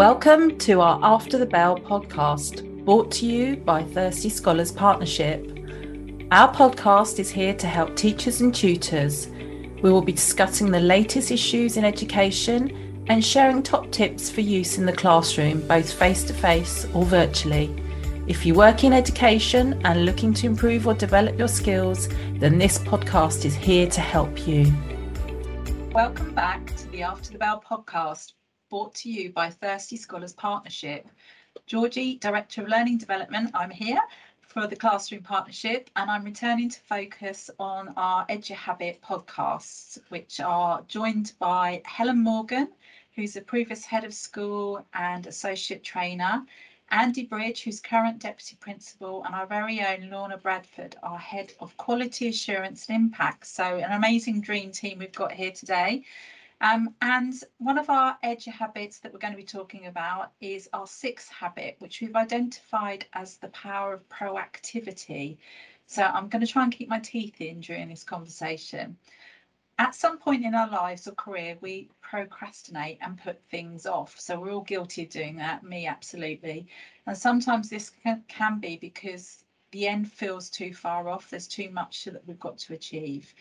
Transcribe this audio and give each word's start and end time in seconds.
Welcome 0.00 0.56
to 0.60 0.80
our 0.80 0.98
After 1.02 1.36
the 1.36 1.44
Bell 1.44 1.76
podcast, 1.76 2.64
brought 2.86 3.10
to 3.12 3.26
you 3.26 3.56
by 3.56 3.82
Thirsty 3.82 4.30
Scholars 4.30 4.72
Partnership. 4.72 5.46
Our 6.30 6.50
podcast 6.54 7.18
is 7.18 7.28
here 7.28 7.52
to 7.56 7.66
help 7.66 7.96
teachers 7.96 8.40
and 8.40 8.54
tutors. 8.54 9.28
We 9.82 9.92
will 9.92 10.00
be 10.00 10.12
discussing 10.12 10.70
the 10.70 10.80
latest 10.80 11.30
issues 11.30 11.76
in 11.76 11.84
education 11.84 13.04
and 13.08 13.22
sharing 13.22 13.62
top 13.62 13.90
tips 13.90 14.30
for 14.30 14.40
use 14.40 14.78
in 14.78 14.86
the 14.86 14.92
classroom, 14.94 15.68
both 15.68 15.92
face 15.92 16.24
to 16.24 16.32
face 16.32 16.86
or 16.94 17.04
virtually. 17.04 17.70
If 18.26 18.46
you 18.46 18.54
work 18.54 18.84
in 18.84 18.94
education 18.94 19.82
and 19.84 20.06
looking 20.06 20.32
to 20.32 20.46
improve 20.46 20.86
or 20.86 20.94
develop 20.94 21.38
your 21.38 21.46
skills, 21.46 22.08
then 22.36 22.56
this 22.56 22.78
podcast 22.78 23.44
is 23.44 23.54
here 23.54 23.86
to 23.90 24.00
help 24.00 24.48
you. 24.48 24.72
Welcome 25.92 26.32
back 26.32 26.74
to 26.78 26.88
the 26.88 27.02
After 27.02 27.32
the 27.32 27.38
Bell 27.38 27.62
podcast, 27.70 28.32
brought 28.70 28.94
to 28.94 29.10
you 29.10 29.32
by 29.32 29.50
Thirsty 29.50 29.96
Scholars 29.96 30.32
Partnership. 30.32 31.06
Georgie, 31.66 32.18
Director 32.18 32.62
of 32.62 32.68
Learning 32.68 32.96
Development, 32.96 33.50
I'm 33.52 33.70
here 33.70 34.00
for 34.40 34.68
the 34.68 34.76
Classroom 34.76 35.22
Partnership, 35.22 35.90
and 35.96 36.08
I'm 36.08 36.22
returning 36.22 36.68
to 36.70 36.80
focus 36.80 37.50
on 37.58 37.92
our 37.96 38.24
EduHabit 38.28 39.00
podcasts, 39.00 39.98
which 40.10 40.38
are 40.38 40.84
joined 40.86 41.32
by 41.40 41.82
Helen 41.84 42.20
Morgan, 42.20 42.68
who's 43.16 43.34
a 43.34 43.40
previous 43.40 43.84
head 43.84 44.04
of 44.04 44.14
school 44.14 44.86
and 44.94 45.26
associate 45.26 45.82
trainer, 45.82 46.44
Andy 46.92 47.24
Bridge, 47.24 47.64
who's 47.64 47.80
current 47.80 48.20
deputy 48.20 48.56
principal, 48.60 49.24
and 49.24 49.34
our 49.34 49.46
very 49.46 49.80
own 49.84 50.10
Lorna 50.10 50.36
Bradford, 50.36 50.94
our 51.02 51.18
head 51.18 51.52
of 51.58 51.76
quality 51.76 52.28
assurance 52.28 52.88
and 52.88 52.96
impact. 52.96 53.48
So, 53.48 53.64
an 53.64 53.90
amazing 53.92 54.42
dream 54.42 54.70
team 54.70 55.00
we've 55.00 55.12
got 55.12 55.32
here 55.32 55.52
today. 55.52 56.04
Um, 56.62 56.94
and 57.00 57.32
one 57.58 57.78
of 57.78 57.88
our 57.88 58.18
EduHabits 58.22 59.00
that 59.00 59.12
we're 59.12 59.18
going 59.18 59.32
to 59.32 59.36
be 59.38 59.44
talking 59.44 59.86
about 59.86 60.32
is 60.42 60.68
our 60.74 60.86
sixth 60.86 61.30
habit, 61.30 61.76
which 61.78 62.00
we've 62.00 62.16
identified 62.16 63.06
as 63.14 63.38
the 63.38 63.48
power 63.48 63.94
of 63.94 64.08
proactivity. 64.10 65.38
So 65.86 66.02
I'm 66.02 66.28
going 66.28 66.44
to 66.44 66.52
try 66.52 66.62
and 66.62 66.72
keep 66.72 66.88
my 66.88 67.00
teeth 67.00 67.40
in 67.40 67.60
during 67.60 67.88
this 67.88 68.04
conversation. 68.04 68.96
At 69.78 69.94
some 69.94 70.18
point 70.18 70.44
in 70.44 70.54
our 70.54 70.68
lives 70.68 71.08
or 71.08 71.12
career, 71.12 71.56
we 71.62 71.88
procrastinate 72.02 72.98
and 73.00 73.16
put 73.16 73.42
things 73.50 73.86
off. 73.86 74.20
So 74.20 74.38
we're 74.38 74.52
all 74.52 74.60
guilty 74.60 75.04
of 75.04 75.08
doing 75.08 75.36
that, 75.36 75.64
me 75.64 75.86
absolutely. 75.86 76.66
And 77.06 77.16
sometimes 77.16 77.70
this 77.70 77.88
can, 77.88 78.22
can 78.28 78.60
be 78.60 78.76
because 78.76 79.44
the 79.70 79.88
end 79.88 80.12
feels 80.12 80.50
too 80.50 80.74
far 80.74 81.08
off, 81.08 81.30
there's 81.30 81.48
too 81.48 81.70
much 81.70 82.04
that 82.04 82.26
we've 82.26 82.38
got 82.38 82.58
to 82.58 82.74
achieve 82.74 83.32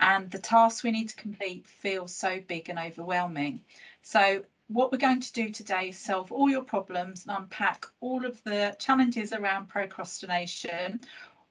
and 0.00 0.30
the 0.30 0.38
tasks 0.38 0.82
we 0.82 0.90
need 0.90 1.08
to 1.10 1.16
complete 1.16 1.66
feel 1.66 2.08
so 2.08 2.40
big 2.48 2.68
and 2.68 2.78
overwhelming. 2.78 3.60
So 4.02 4.44
what 4.68 4.92
we're 4.92 4.98
going 4.98 5.20
to 5.20 5.32
do 5.32 5.50
today 5.50 5.90
is 5.90 5.98
solve 5.98 6.32
all 6.32 6.48
your 6.48 6.62
problems 6.62 7.26
and 7.26 7.36
unpack 7.36 7.86
all 8.00 8.24
of 8.24 8.42
the 8.44 8.74
challenges 8.78 9.32
around 9.32 9.68
procrastination 9.68 11.00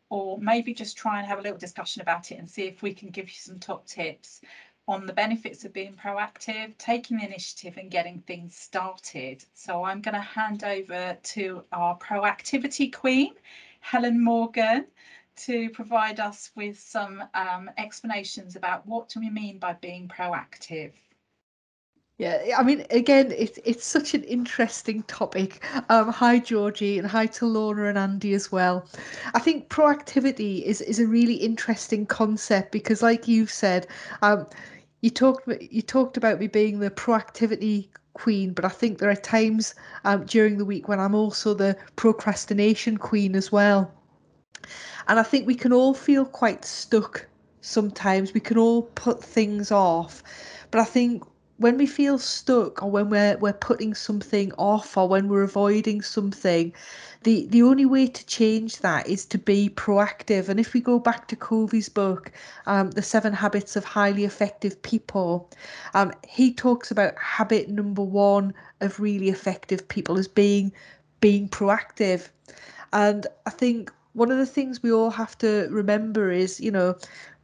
or 0.09 0.39
maybe 0.39 0.73
just 0.73 0.97
try 0.97 1.19
and 1.19 1.27
have 1.27 1.39
a 1.39 1.41
little 1.41 1.57
discussion 1.57 2.01
about 2.01 2.31
it 2.31 2.39
and 2.39 2.49
see 2.49 2.63
if 2.63 2.81
we 2.81 2.93
can 2.93 3.09
give 3.09 3.27
you 3.27 3.35
some 3.35 3.59
top 3.59 3.85
tips 3.85 4.41
on 4.87 5.05
the 5.05 5.13
benefits 5.13 5.65
of 5.65 5.71
being 5.71 5.93
proactive, 5.93 6.75
taking 6.79 7.17
the 7.17 7.25
initiative 7.25 7.77
and 7.77 7.91
getting 7.91 8.21
things 8.21 8.55
started. 8.55 9.43
So 9.53 9.83
I'm 9.83 10.01
going 10.01 10.15
to 10.15 10.21
hand 10.21 10.63
over 10.63 11.15
to 11.21 11.63
our 11.71 11.95
proactivity 11.99 12.91
queen, 12.91 13.33
Helen 13.81 14.23
Morgan, 14.23 14.87
to 15.39 15.69
provide 15.71 16.19
us 16.19 16.51
with 16.55 16.79
some 16.79 17.23
um, 17.33 17.69
explanations 17.77 18.55
about 18.55 18.85
what 18.85 19.09
do 19.09 19.19
we 19.19 19.29
mean 19.29 19.59
by 19.59 19.73
being 19.73 20.07
proactive. 20.07 20.91
Yeah, 22.19 22.57
I 22.57 22.63
mean, 22.63 22.85
again, 22.89 23.31
it's 23.31 23.59
it's 23.63 23.85
such 23.85 24.13
an 24.13 24.23
interesting 24.25 25.03
topic. 25.03 25.63
Um, 25.87 26.11
hi, 26.11 26.39
Georgie, 26.39 26.99
and 26.99 27.07
hi 27.07 27.27
to 27.27 27.45
Lorna 27.45 27.85
and 27.85 27.97
Andy 27.97 28.33
as 28.33 28.51
well. 28.51 28.85
I 29.33 29.39
think 29.39 29.69
proactivity 29.69 30.63
is 30.63 30.81
is 30.81 30.99
a 30.99 31.07
really 31.07 31.35
interesting 31.35 32.05
concept 32.05 32.73
because, 32.73 33.01
like 33.01 33.29
you've 33.29 33.51
said, 33.51 33.87
um, 34.21 34.47
you 34.99 35.09
talked 35.09 35.47
you 35.47 35.81
talked 35.81 36.17
about 36.17 36.41
me 36.41 36.47
being 36.47 36.79
the 36.79 36.91
proactivity 36.91 37.87
queen, 38.11 38.51
but 38.51 38.65
I 38.65 38.69
think 38.69 38.97
there 38.97 39.09
are 39.09 39.15
times 39.15 39.73
um, 40.03 40.25
during 40.25 40.57
the 40.57 40.65
week 40.65 40.89
when 40.89 40.99
I'm 40.99 41.15
also 41.15 41.53
the 41.53 41.77
procrastination 41.95 42.97
queen 42.97 43.33
as 43.33 43.49
well. 43.49 43.93
And 45.07 45.19
I 45.19 45.23
think 45.23 45.47
we 45.47 45.55
can 45.55 45.73
all 45.73 45.93
feel 45.93 46.25
quite 46.25 46.65
stuck 46.65 47.27
sometimes. 47.61 48.33
We 48.33 48.39
can 48.39 48.57
all 48.57 48.83
put 48.83 49.23
things 49.23 49.71
off. 49.71 50.23
But 50.71 50.81
I 50.81 50.85
think 50.85 51.23
when 51.59 51.77
we 51.77 51.85
feel 51.85 52.17
stuck 52.17 52.81
or 52.81 52.89
when 52.89 53.09
we're 53.09 53.37
we're 53.37 53.51
putting 53.51 53.93
something 53.93 54.53
off 54.53 54.95
or 54.95 55.09
when 55.09 55.27
we're 55.27 55.43
avoiding 55.43 56.01
something, 56.01 56.73
the 57.23 57.47
the 57.47 57.61
only 57.61 57.85
way 57.85 58.07
to 58.07 58.25
change 58.25 58.77
that 58.77 59.07
is 59.07 59.25
to 59.25 59.37
be 59.37 59.69
proactive. 59.69 60.47
And 60.47 60.59
if 60.59 60.73
we 60.73 60.79
go 60.79 60.99
back 60.99 61.27
to 61.27 61.35
Covey's 61.35 61.89
book, 61.89 62.31
um, 62.65 62.91
The 62.91 63.01
Seven 63.01 63.33
Habits 63.33 63.75
of 63.75 63.83
Highly 63.83 64.23
Effective 64.23 64.81
People, 64.81 65.49
um, 65.93 66.13
he 66.27 66.53
talks 66.53 66.91
about 66.91 67.17
habit 67.17 67.67
number 67.69 68.03
one 68.03 68.53
of 68.79 68.99
really 68.99 69.27
effective 69.27 69.85
people 69.89 70.17
as 70.17 70.29
being 70.29 70.71
being 71.19 71.49
proactive. 71.49 72.29
And 72.93 73.27
I 73.45 73.49
think 73.49 73.91
one 74.19 74.31
of 74.31 74.37
the 74.37 74.45
things 74.45 74.83
we 74.83 74.91
all 74.91 75.11
have 75.11 75.37
to 75.37 75.67
remember 75.71 76.29
is, 76.29 76.59
you 76.59 76.69
know, 76.69 76.93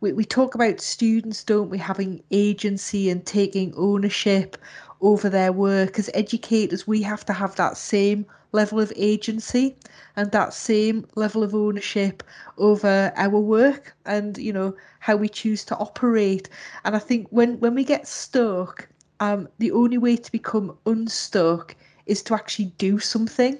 we, 0.02 0.12
we 0.12 0.26
talk 0.26 0.56
about 0.56 0.82
students, 0.82 1.42
don't 1.42 1.70
we, 1.70 1.78
having 1.78 2.22
agency 2.32 3.10
and 3.10 3.26
taking 3.26 3.74
ownership 3.78 4.58
over 5.00 5.30
their 5.30 5.54
work. 5.54 5.98
As 5.98 6.10
educators, 6.14 6.86
we 6.86 7.02
have 7.02 7.26
to 7.28 7.34
have 7.34 7.56
that 7.56 7.78
same 7.78 8.26
level 8.52 8.82
of 8.82 8.92
agency 8.98 9.78
and 10.18 10.32
that 10.32 10.54
same 10.54 11.08
level 11.16 11.44
of 11.44 11.56
ownership 11.56 12.24
over 12.58 13.14
our 13.16 13.40
work 13.40 13.96
and 14.06 14.38
you 14.38 14.52
know 14.52 14.76
how 15.00 15.16
we 15.16 15.28
choose 15.28 15.66
to 15.66 15.76
operate 15.76 16.48
and 16.86 16.96
i 16.96 17.00
think 17.00 17.28
when 17.32 17.60
when 17.60 17.76
we 17.76 17.84
get 17.84 18.08
stuck 18.08 18.88
um 19.20 19.50
the 19.60 19.72
only 19.72 19.98
way 19.98 20.16
to 20.16 20.32
become 20.32 20.78
unstuck 20.86 21.76
is 22.06 22.24
to 22.24 22.34
actually 22.34 22.72
do 22.78 22.98
something 22.98 23.60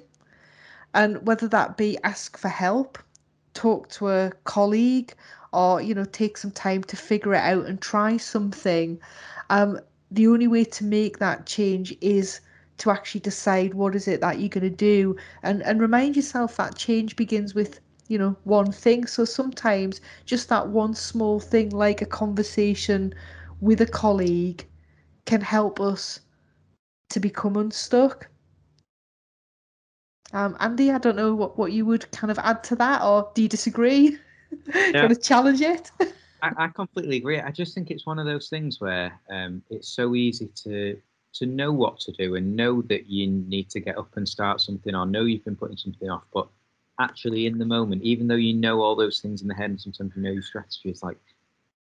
and 0.94 1.26
whether 1.26 1.46
that 1.46 1.76
be 1.76 1.98
ask 2.02 2.38
for 2.38 2.48
help 2.48 2.96
talk 3.56 3.88
to 3.88 4.08
a 4.08 4.32
colleague 4.44 5.14
or 5.52 5.80
you 5.82 5.94
know 5.94 6.04
take 6.04 6.36
some 6.36 6.52
time 6.52 6.82
to 6.84 6.96
figure 6.96 7.34
it 7.34 7.44
out 7.54 7.66
and 7.66 7.80
try 7.80 8.16
something 8.16 9.00
um, 9.50 9.80
the 10.10 10.26
only 10.28 10.46
way 10.46 10.64
to 10.64 10.84
make 10.84 11.18
that 11.18 11.46
change 11.46 11.96
is 12.00 12.40
to 12.78 12.90
actually 12.90 13.20
decide 13.20 13.74
what 13.74 13.94
is 13.96 14.06
it 14.08 14.20
that 14.20 14.38
you're 14.38 14.48
going 14.48 14.62
to 14.62 14.70
do 14.70 15.16
and 15.42 15.62
and 15.62 15.80
remind 15.80 16.16
yourself 16.16 16.56
that 16.56 16.76
change 16.76 17.16
begins 17.16 17.54
with 17.54 17.80
you 18.08 18.18
know 18.18 18.36
one 18.44 18.70
thing. 18.72 19.06
So 19.06 19.24
sometimes 19.24 20.00
just 20.24 20.48
that 20.48 20.68
one 20.68 20.94
small 20.94 21.40
thing 21.40 21.70
like 21.70 22.02
a 22.02 22.06
conversation 22.06 23.14
with 23.60 23.80
a 23.80 23.86
colleague 23.86 24.66
can 25.24 25.40
help 25.40 25.80
us 25.80 26.20
to 27.10 27.20
become 27.20 27.56
unstuck 27.56 28.28
um, 30.32 30.56
Andy, 30.60 30.90
I 30.90 30.98
don't 30.98 31.16
know 31.16 31.34
what, 31.34 31.58
what 31.58 31.72
you 31.72 31.86
would 31.86 32.10
kind 32.10 32.30
of 32.30 32.38
add 32.38 32.64
to 32.64 32.76
that, 32.76 33.02
or 33.02 33.30
do 33.34 33.42
you 33.42 33.48
disagree? 33.48 34.18
Yeah. 34.72 35.02
Want 35.02 35.14
to 35.14 35.20
challenge 35.20 35.60
it? 35.60 35.90
I, 36.42 36.52
I, 36.56 36.68
completely 36.68 37.16
agree. 37.16 37.40
I 37.40 37.50
just 37.50 37.74
think 37.74 37.90
it's 37.90 38.06
one 38.06 38.18
of 38.18 38.26
those 38.26 38.48
things 38.48 38.80
where 38.80 39.18
um, 39.28 39.60
it's 39.70 39.88
so 39.88 40.14
easy 40.14 40.48
to 40.62 40.96
to 41.34 41.46
know 41.46 41.72
what 41.72 41.98
to 42.00 42.12
do 42.12 42.36
and 42.36 42.56
know 42.56 42.80
that 42.82 43.06
you 43.06 43.26
need 43.26 43.68
to 43.70 43.80
get 43.80 43.98
up 43.98 44.16
and 44.16 44.26
start 44.26 44.60
something, 44.60 44.94
or 44.94 45.04
know 45.04 45.24
you've 45.24 45.44
been 45.44 45.56
putting 45.56 45.76
something 45.76 46.08
off, 46.08 46.22
but 46.32 46.48
actually 47.00 47.46
in 47.46 47.58
the 47.58 47.64
moment, 47.66 48.02
even 48.02 48.28
though 48.28 48.36
you 48.36 48.54
know 48.54 48.80
all 48.80 48.96
those 48.96 49.20
things 49.20 49.42
in 49.42 49.48
the 49.48 49.54
head 49.54 49.70
and 49.70 49.80
sometimes 49.80 50.12
you 50.16 50.22
know 50.22 50.30
your 50.30 50.42
strategy, 50.42 50.88
it's 50.88 51.02
like 51.02 51.18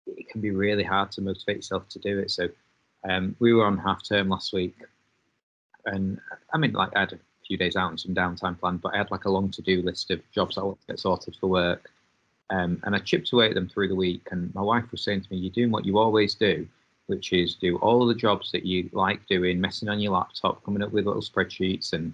it 0.05 0.29
can 0.29 0.41
be 0.41 0.51
really 0.51 0.83
hard 0.83 1.11
to 1.13 1.21
motivate 1.21 1.57
yourself 1.57 1.87
to 1.89 1.99
do 1.99 2.19
it. 2.19 2.31
So 2.31 2.49
um, 3.09 3.35
we 3.39 3.53
were 3.53 3.65
on 3.65 3.77
half 3.77 4.03
term 4.07 4.29
last 4.29 4.53
week, 4.53 4.75
and 5.85 6.19
I 6.53 6.57
mean, 6.57 6.73
like 6.73 6.95
I 6.95 7.01
had 7.01 7.13
a 7.13 7.19
few 7.51 7.57
days 7.57 7.75
out 7.75 7.89
and 7.89 7.99
some 7.99 8.15
downtime 8.15 8.57
planned, 8.57 8.81
but 8.81 8.93
I 8.93 8.97
had 8.97 9.11
like 9.11 9.25
a 9.25 9.29
long 9.29 9.51
to 9.51 9.61
do 9.61 9.81
list 9.81 10.09
of 10.09 10.21
jobs 10.31 10.57
I 10.57 10.63
want 10.63 10.79
to 10.79 10.87
get 10.87 10.99
sorted 10.99 11.35
for 11.35 11.47
work. 11.47 11.91
Um, 12.49 12.79
and 12.83 12.95
I 12.95 12.99
chipped 12.99 13.33
away 13.33 13.49
at 13.49 13.55
them 13.55 13.67
through 13.67 13.89
the 13.89 13.95
week. 13.95 14.29
And 14.31 14.55
my 14.55 14.61
wife 14.61 14.85
was 14.89 15.03
saying 15.03 15.21
to 15.23 15.27
me, 15.31 15.37
You're 15.37 15.51
doing 15.51 15.69
what 15.69 15.85
you 15.85 15.97
always 15.97 16.33
do, 16.33 16.65
which 17.07 17.33
is 17.33 17.55
do 17.55 17.75
all 17.79 18.01
of 18.01 18.07
the 18.07 18.15
jobs 18.15 18.53
that 18.53 18.65
you 18.65 18.89
like 18.93 19.25
doing, 19.27 19.59
messing 19.59 19.89
on 19.89 19.99
your 19.99 20.13
laptop, 20.13 20.63
coming 20.63 20.81
up 20.81 20.93
with 20.93 21.05
little 21.05 21.21
spreadsheets 21.21 21.91
and 21.91 22.13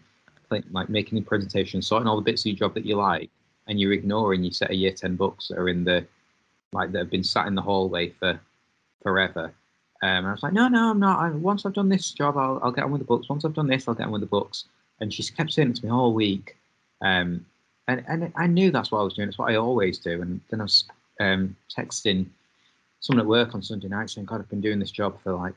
like 0.49 0.89
making 0.89 1.23
presentations, 1.23 1.85
sorting 1.85 2.07
all 2.07 2.15
the 2.15 2.21
bits 2.23 2.41
of 2.41 2.47
your 2.47 2.55
job 2.55 2.73
that 2.73 2.85
you 2.85 2.95
like, 2.95 3.29
and 3.67 3.79
you're 3.79 3.93
ignoring 3.93 4.43
your 4.43 4.53
set 4.53 4.71
of 4.71 4.75
year 4.75 4.91
10 4.91 5.17
books 5.17 5.49
that 5.49 5.59
are 5.59 5.69
in 5.69 5.83
the, 5.83 6.03
like, 6.71 6.91
that 6.93 6.99
have 6.99 7.11
been 7.11 7.23
sat 7.23 7.47
in 7.47 7.53
the 7.53 7.61
hallway 7.61 8.09
for 8.09 8.39
forever. 9.03 9.53
Um, 10.01 10.25
I 10.25 10.31
was 10.31 10.41
like, 10.41 10.53
no, 10.53 10.67
no, 10.67 10.91
I'm 10.91 10.99
not. 10.99 11.19
I, 11.19 11.29
once 11.29 11.65
I've 11.65 11.73
done 11.73 11.89
this 11.89 12.11
job, 12.11 12.37
I'll, 12.37 12.59
I'll 12.63 12.71
get 12.71 12.85
on 12.85 12.91
with 12.91 13.01
the 13.01 13.05
books. 13.05 13.29
Once 13.29 13.43
I've 13.43 13.53
done 13.53 13.67
this, 13.67 13.87
I'll 13.87 13.93
get 13.93 14.05
on 14.05 14.13
with 14.13 14.21
the 14.21 14.27
books 14.27 14.65
and 14.99 15.13
she 15.13 15.23
kept 15.23 15.53
saying 15.53 15.71
it 15.71 15.75
to 15.77 15.85
me 15.85 15.91
all 15.91 16.13
week. 16.13 16.57
Um, 17.01 17.45
and, 17.87 18.03
and 18.07 18.33
I 18.35 18.47
knew 18.47 18.71
that's 18.71 18.91
what 18.91 18.99
I 18.99 19.03
was 19.03 19.13
doing. 19.13 19.29
It's 19.29 19.37
what 19.37 19.51
I 19.51 19.55
always 19.55 19.97
do. 19.97 20.21
And 20.21 20.41
then 20.49 20.59
I 20.59 20.63
was 20.63 20.85
um, 21.19 21.55
texting 21.75 22.25
someone 22.99 23.21
at 23.21 23.29
work 23.29 23.55
on 23.55 23.61
Sunday 23.63 23.87
night 23.87 24.09
saying, 24.09 24.25
God, 24.25 24.41
I've 24.41 24.49
been 24.49 24.61
doing 24.61 24.79
this 24.79 24.91
job 24.91 25.17
for 25.21 25.33
like 25.33 25.55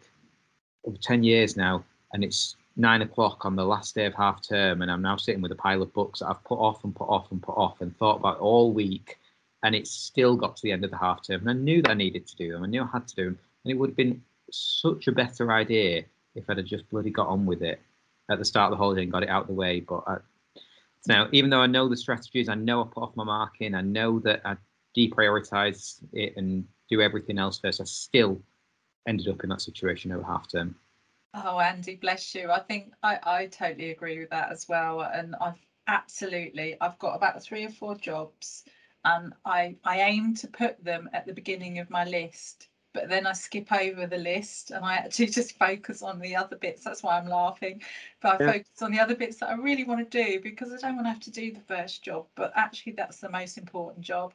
over 0.86 0.96
10 0.96 1.24
years 1.24 1.56
now. 1.56 1.84
And 2.12 2.22
it's 2.22 2.56
nine 2.76 3.02
o'clock 3.02 3.44
on 3.44 3.56
the 3.56 3.64
last 3.64 3.94
day 3.94 4.06
of 4.06 4.14
half 4.14 4.42
term, 4.46 4.82
and 4.82 4.90
I'm 4.90 5.02
now 5.02 5.16
sitting 5.16 5.42
with 5.42 5.52
a 5.52 5.56
pile 5.56 5.82
of 5.82 5.92
books 5.92 6.20
that 6.20 6.28
I've 6.28 6.42
put 6.44 6.58
off 6.58 6.84
and 6.84 6.94
put 6.94 7.08
off 7.08 7.30
and 7.30 7.42
put 7.42 7.56
off 7.56 7.80
and 7.80 7.96
thought 7.96 8.16
about 8.16 8.38
all 8.38 8.72
week, 8.72 9.18
and 9.62 9.74
it's 9.74 9.90
still 9.90 10.36
got 10.36 10.56
to 10.56 10.62
the 10.62 10.72
end 10.72 10.84
of 10.84 10.90
the 10.90 10.96
half 10.96 11.26
term, 11.26 11.40
and 11.40 11.50
I 11.50 11.52
knew 11.52 11.82
that 11.82 11.90
I 11.90 11.94
needed 11.94 12.26
to 12.26 12.36
do 12.36 12.52
them. 12.52 12.64
I 12.64 12.66
knew 12.66 12.82
I 12.82 12.88
had 12.92 13.06
to 13.08 13.16
do 13.16 13.24
them, 13.26 13.38
and 13.64 13.72
it 13.72 13.74
would 13.74 13.90
have 13.90 13.96
been 13.96 14.22
such 14.50 15.06
a 15.08 15.12
better 15.12 15.52
idea 15.52 16.04
if 16.34 16.48
I'd 16.48 16.58
have 16.58 16.66
just 16.66 16.88
bloody 16.90 17.10
got 17.10 17.28
on 17.28 17.46
with 17.46 17.62
it 17.62 17.80
at 18.30 18.38
the 18.38 18.44
start 18.44 18.72
of 18.72 18.78
the 18.78 18.82
holiday 18.82 19.02
and 19.02 19.12
got 19.12 19.22
it 19.22 19.28
out 19.28 19.42
of 19.42 19.48
the 19.48 19.54
way. 19.54 19.80
But 19.80 20.04
uh, 20.06 20.18
I, 20.56 20.60
now, 21.06 21.28
even 21.32 21.50
though 21.50 21.60
I 21.60 21.66
know 21.66 21.88
the 21.88 21.96
strategies, 21.96 22.48
I 22.48 22.54
know 22.54 22.82
I 22.82 22.84
put 22.84 23.02
off 23.02 23.16
my 23.16 23.24
marking, 23.24 23.74
I 23.74 23.80
know 23.80 24.18
that 24.20 24.42
I 24.44 24.56
deprioritize 24.96 26.02
it 26.12 26.34
and 26.36 26.64
do 26.88 27.00
everything 27.00 27.38
else 27.38 27.58
first, 27.58 27.80
I 27.80 27.84
still 27.84 28.40
ended 29.06 29.28
up 29.28 29.42
in 29.42 29.50
that 29.50 29.62
situation 29.62 30.12
over 30.12 30.22
half 30.22 30.50
term. 30.50 30.74
Oh, 31.34 31.60
Andy, 31.60 31.94
bless 31.96 32.34
you. 32.34 32.50
I 32.50 32.60
think 32.60 32.92
I, 33.02 33.18
I 33.22 33.46
totally 33.46 33.90
agree 33.90 34.18
with 34.18 34.30
that 34.30 34.50
as 34.50 34.68
well. 34.68 35.00
And 35.00 35.36
I've 35.40 35.64
absolutely, 35.86 36.76
I've 36.80 36.98
got 36.98 37.14
about 37.14 37.42
three 37.42 37.64
or 37.64 37.70
four 37.70 37.94
jobs 37.96 38.64
and 39.04 39.32
I, 39.44 39.76
I 39.84 40.00
aim 40.02 40.34
to 40.36 40.48
put 40.48 40.82
them 40.84 41.08
at 41.12 41.26
the 41.26 41.32
beginning 41.32 41.78
of 41.78 41.88
my 41.88 42.04
list, 42.04 42.68
but 42.92 43.08
then 43.08 43.26
I 43.26 43.32
skip 43.32 43.72
over 43.72 44.06
the 44.06 44.18
list 44.18 44.70
and 44.70 44.84
I 44.84 44.96
actually 44.96 45.26
just 45.40 45.58
focus 45.58 46.02
on 46.02 46.18
the 46.18 46.36
other 46.36 46.56
bits. 46.56 46.84
That's 46.84 47.02
why 47.02 47.18
I'm 47.18 47.28
laughing. 47.28 47.82
But 48.20 48.40
I 48.40 48.44
yeah. 48.44 48.52
focus 48.52 48.82
on 48.82 48.92
the 48.92 49.00
other 49.00 49.14
bits 49.14 49.38
that 49.38 49.50
I 49.50 49.54
really 49.54 49.84
want 49.84 50.10
to 50.10 50.24
do 50.24 50.40
because 50.40 50.72
I 50.72 50.76
don't 50.76 50.96
want 50.96 51.06
to 51.06 51.10
have 51.10 51.20
to 51.20 51.30
do 51.30 51.52
the 51.52 51.60
first 51.60 52.02
job, 52.02 52.26
but 52.34 52.52
actually 52.56 52.92
that's 52.92 53.20
the 53.20 53.30
most 53.30 53.58
important 53.58 54.04
job. 54.04 54.32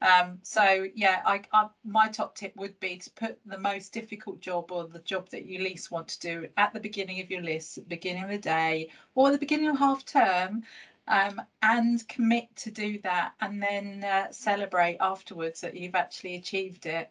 Um, 0.00 0.38
so 0.42 0.86
yeah, 0.94 1.22
I, 1.26 1.42
I, 1.52 1.68
my 1.84 2.08
top 2.08 2.36
tip 2.36 2.54
would 2.56 2.78
be 2.78 2.98
to 2.98 3.10
put 3.10 3.38
the 3.44 3.58
most 3.58 3.92
difficult 3.92 4.40
job 4.40 4.70
or 4.70 4.86
the 4.86 5.00
job 5.00 5.28
that 5.30 5.46
you 5.46 5.58
least 5.58 5.90
want 5.90 6.08
to 6.08 6.20
do 6.20 6.48
at 6.56 6.72
the 6.72 6.80
beginning 6.80 7.20
of 7.20 7.30
your 7.30 7.42
list, 7.42 7.78
at 7.78 7.84
the 7.84 7.96
beginning 7.96 8.22
of 8.22 8.30
the 8.30 8.38
day, 8.38 8.90
or 9.14 9.30
the 9.30 9.38
beginning 9.38 9.68
of 9.68 9.78
half 9.78 10.04
term, 10.04 10.62
um, 11.08 11.40
and 11.62 12.06
commit 12.06 12.54
to 12.56 12.70
do 12.70 13.00
that, 13.02 13.32
and 13.40 13.62
then 13.62 14.04
uh, 14.04 14.30
celebrate 14.30 14.98
afterwards 15.00 15.60
that 15.62 15.74
you've 15.74 15.94
actually 15.94 16.36
achieved 16.36 16.86
it. 16.86 17.10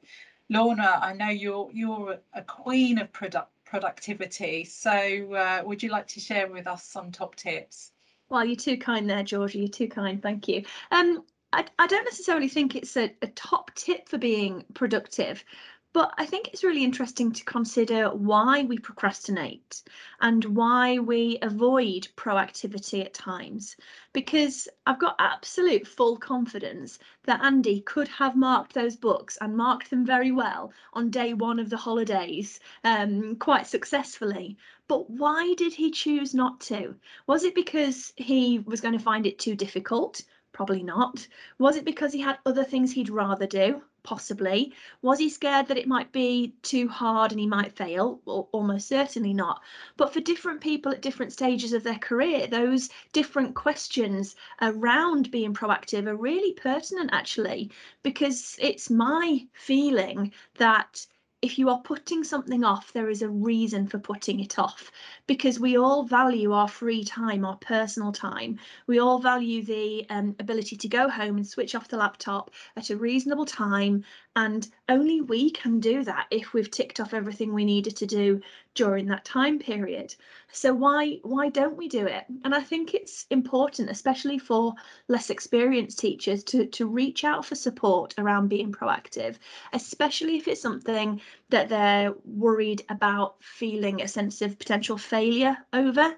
Lorna, 0.50 1.00
I 1.02 1.14
know 1.14 1.30
you're 1.30 1.70
you're 1.74 2.20
a 2.34 2.42
queen 2.42 3.00
of 3.00 3.12
product 3.12 3.52
productivity. 3.66 4.64
So 4.64 5.34
uh, 5.34 5.62
would 5.66 5.84
you 5.84 5.90
like 5.90 6.08
to 6.08 6.20
share 6.20 6.48
with 6.48 6.68
us 6.68 6.84
some 6.84 7.12
top 7.12 7.36
tips? 7.36 7.92
Well, 8.30 8.46
you're 8.46 8.56
too 8.56 8.78
kind 8.78 9.10
there, 9.10 9.24
Georgia. 9.24 9.60
You're 9.60 9.68
too 9.68 9.88
kind. 9.88 10.22
Thank 10.22 10.48
you. 10.48 10.64
Um, 10.92 11.24
I, 11.54 11.66
I 11.80 11.88
don't 11.88 12.04
necessarily 12.04 12.50
think 12.50 12.76
it's 12.76 12.98
a, 12.98 13.14
a 13.22 13.28
top 13.28 13.74
tip 13.76 14.10
for 14.10 14.18
being 14.18 14.66
productive, 14.74 15.44
but 15.94 16.14
I 16.18 16.26
think 16.26 16.50
it's 16.50 16.64
really 16.64 16.84
interesting 16.84 17.32
to 17.32 17.44
consider 17.46 18.10
why 18.10 18.64
we 18.64 18.78
procrastinate 18.78 19.82
and 20.22 20.44
why 20.46 21.00
we 21.00 21.40
avoid 21.42 22.08
proactivity 22.16 23.04
at 23.04 23.14
times. 23.14 23.76
Because 24.14 24.68
I've 24.86 25.00
got 25.00 25.16
absolute 25.18 25.88
full 25.88 26.18
confidence 26.18 27.00
that 27.24 27.44
Andy 27.44 27.82
could 27.82 28.08
have 28.10 28.36
marked 28.36 28.74
those 28.74 28.96
books 28.96 29.38
and 29.42 29.58
marked 29.58 29.90
them 29.90 30.06
very 30.06 30.32
well 30.32 30.72
on 30.94 31.10
day 31.10 31.34
one 31.34 31.60
of 31.60 31.70
the 31.70 31.78
holidays 31.78 32.60
um, 32.84 33.36
quite 33.38 33.66
successfully. 33.66 34.58
But 34.88 35.10
why 35.10 35.54
did 35.56 35.74
he 35.74 35.92
choose 35.92 36.34
not 36.34 36.60
to? 36.62 36.96
Was 37.26 37.44
it 37.44 37.56
because 37.56 38.14
he 38.18 38.60
was 38.60 38.82
going 38.82 38.98
to 38.98 39.04
find 39.04 39.26
it 39.26 39.40
too 39.40 39.56
difficult? 39.56 40.22
Probably 40.58 40.82
not. 40.82 41.28
Was 41.60 41.76
it 41.76 41.86
because 41.86 42.14
he 42.14 42.20
had 42.20 42.40
other 42.44 42.64
things 42.64 42.92
he'd 42.92 43.12
rather 43.12 43.46
do? 43.46 43.84
Possibly. 44.02 44.74
Was 45.04 45.20
he 45.20 45.30
scared 45.30 45.68
that 45.68 45.78
it 45.78 45.88
might 45.88 46.12
be 46.12 46.56
too 46.64 46.88
hard 46.88 47.32
and 47.32 47.40
he 47.40 47.46
might 47.46 47.76
fail? 47.76 48.20
Well, 48.26 48.50
almost 48.52 48.88
certainly 48.88 49.36
not. 49.36 49.62
But 49.98 50.12
for 50.12 50.20
different 50.20 50.60
people 50.62 50.92
at 50.92 51.04
different 51.04 51.32
stages 51.32 51.74
of 51.74 51.84
their 51.84 52.00
career, 52.00 52.48
those 52.48 52.90
different 53.14 53.54
questions 53.54 54.36
around 54.60 55.30
being 55.30 55.54
proactive 55.54 56.08
are 56.08 56.16
really 56.16 56.54
pertinent, 56.54 57.12
actually, 57.14 57.70
because 58.02 58.58
it's 58.60 58.90
my 58.90 59.46
feeling 59.54 60.34
that 60.56 61.06
if 61.48 61.58
you 61.58 61.70
are 61.70 61.80
putting 61.80 62.26
something 62.26 62.66
off, 62.66 62.92
there 62.92 63.10
is 63.10 63.22
a 63.22 63.30
reason 63.30 63.88
for 63.88 64.00
putting 64.00 64.42
it 64.42 64.60
off 64.60 64.92
because 65.28 65.62
we 65.62 65.78
all 65.78 66.04
value 66.04 66.52
our 66.52 66.68
free 66.68 67.06
time, 67.06 67.46
our 67.46 67.56
personal 67.56 68.12
time. 68.12 68.60
We 68.86 69.00
all 69.00 69.18
value 69.18 69.64
the 69.64 70.06
um, 70.10 70.36
ability 70.40 70.76
to 70.76 70.90
go 70.90 71.08
home 71.08 71.38
and 71.38 71.48
switch 71.48 71.74
off 71.74 71.88
the 71.88 71.96
laptop 71.96 72.52
at 72.76 72.90
a 72.90 72.98
reasonable 72.98 73.46
time. 73.46 74.04
And 74.38 74.70
only 74.88 75.20
we 75.20 75.50
can 75.50 75.80
do 75.80 76.04
that 76.04 76.28
if 76.30 76.54
we've 76.54 76.70
ticked 76.70 77.00
off 77.00 77.16
everything 77.16 77.56
we 77.56 77.66
needed 77.66 77.98
to 77.98 78.06
do 78.06 78.40
during 78.76 79.08
that 79.08 79.26
time 79.26 79.58
period. 79.58 80.14
So 80.52 80.76
why 80.76 81.20
why 81.24 81.50
don't 81.50 81.76
we 81.76 81.88
do 81.88 82.06
it? 82.06 82.26
And 82.44 82.54
I 82.54 82.62
think 82.62 82.94
it's 82.94 83.26
important, 83.32 83.90
especially 83.90 84.38
for 84.38 84.76
less 85.08 85.32
experienced 85.32 85.98
teachers, 85.98 86.44
to, 86.44 86.68
to 86.68 86.86
reach 86.86 87.24
out 87.24 87.46
for 87.46 87.56
support 87.56 88.14
around 88.20 88.48
being 88.48 88.72
proactive, 88.72 89.38
especially 89.74 90.38
if 90.38 90.48
it's 90.48 90.62
something 90.62 91.20
that 91.50 91.68
they're 91.68 92.14
worried 92.24 92.86
about 92.90 93.44
feeling 93.44 94.04
a 94.04 94.08
sense 94.08 94.44
of 94.44 94.60
potential 94.60 95.00
failure 95.00 95.58
over. 95.74 96.16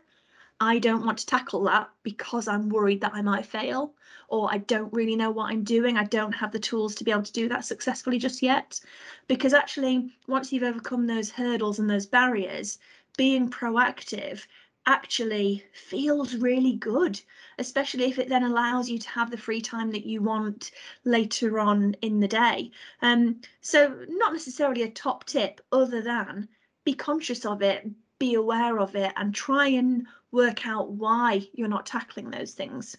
I 0.61 0.79
don't 0.79 1.06
want 1.06 1.17
to 1.19 1.25
tackle 1.25 1.63
that 1.65 1.89
because 2.03 2.47
I'm 2.47 2.67
worried 2.67 3.00
that 3.01 3.13
I 3.13 3.21
might 3.21 3.45
fail, 3.45 3.94
or 4.27 4.51
I 4.51 4.57
don't 4.57 4.91
really 4.91 5.15
know 5.15 5.31
what 5.31 5.51
I'm 5.51 5.63
doing. 5.63 5.97
I 5.97 6.03
don't 6.03 6.33
have 6.33 6.51
the 6.51 6.59
tools 6.59 6.95
to 6.95 7.06
be 7.06 7.11
able 7.11 7.23
to 7.23 7.31
do 7.31 7.47
that 7.50 7.63
successfully 7.63 8.19
just 8.19 8.41
yet. 8.41 8.79
Because 9.27 9.53
actually, 9.53 10.13
once 10.27 10.51
you've 10.51 10.63
overcome 10.63 11.07
those 11.07 11.31
hurdles 11.31 11.79
and 11.79 11.89
those 11.89 12.06
barriers, 12.06 12.77
being 13.15 13.50
proactive 13.50 14.45
actually 14.85 15.63
feels 15.73 16.35
really 16.35 16.73
good, 16.73 17.21
especially 17.57 18.06
if 18.06 18.19
it 18.19 18.27
then 18.27 18.44
allows 18.44 18.89
you 18.89 18.97
to 19.00 19.09
have 19.09 19.31
the 19.31 19.38
free 19.38 19.61
time 19.61 19.91
that 19.91 20.06
you 20.06 20.21
want 20.21 20.71
later 21.06 21.59
on 21.59 21.94
in 22.01 22.19
the 22.19 22.27
day. 22.27 22.71
Um, 23.01 23.39
so, 23.61 24.06
not 24.09 24.33
necessarily 24.33 24.83
a 24.83 24.91
top 24.91 25.25
tip, 25.25 25.61
other 25.71 26.01
than 26.01 26.50
be 26.83 26.94
conscious 26.95 27.45
of 27.45 27.61
it, 27.61 27.88
be 28.19 28.36
aware 28.36 28.80
of 28.80 28.95
it, 28.95 29.13
and 29.18 29.33
try 29.33 29.68
and 29.68 30.06
work 30.31 30.68
out 30.68 30.92
why 30.92 31.48
you're 31.54 31.68
not 31.68 31.86
tackling 31.86 32.30
those 32.30 32.54
things. 32.54 32.98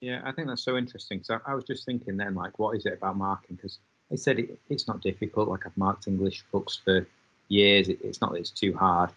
Yeah, 0.00 0.20
I 0.24 0.32
think 0.32 0.48
that's 0.48 0.62
so 0.62 0.76
interesting. 0.76 1.22
So 1.22 1.38
I 1.46 1.54
was 1.54 1.64
just 1.64 1.86
thinking 1.86 2.16
then, 2.16 2.34
like, 2.34 2.58
what 2.58 2.76
is 2.76 2.84
it 2.84 2.94
about 2.94 3.16
marking? 3.16 3.56
Because 3.56 3.78
I 4.12 4.16
said 4.16 4.38
it, 4.38 4.58
it's 4.68 4.86
not 4.86 5.00
difficult. 5.00 5.48
Like 5.48 5.66
I've 5.66 5.76
marked 5.76 6.06
English 6.06 6.44
books 6.52 6.80
for 6.84 7.06
years. 7.48 7.88
It, 7.88 7.98
it's 8.02 8.20
not 8.20 8.32
that 8.32 8.38
it's 8.38 8.50
too 8.50 8.74
hard. 8.74 9.10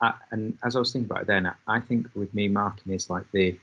I, 0.00 0.14
and 0.30 0.56
as 0.64 0.74
I 0.74 0.80
was 0.80 0.92
thinking 0.92 1.10
about 1.10 1.22
it 1.22 1.26
then, 1.26 1.52
I 1.68 1.80
think 1.80 2.08
with 2.14 2.32
me 2.34 2.48
marking 2.48 2.92
is 2.92 3.10
like 3.10 3.24
the 3.32 3.58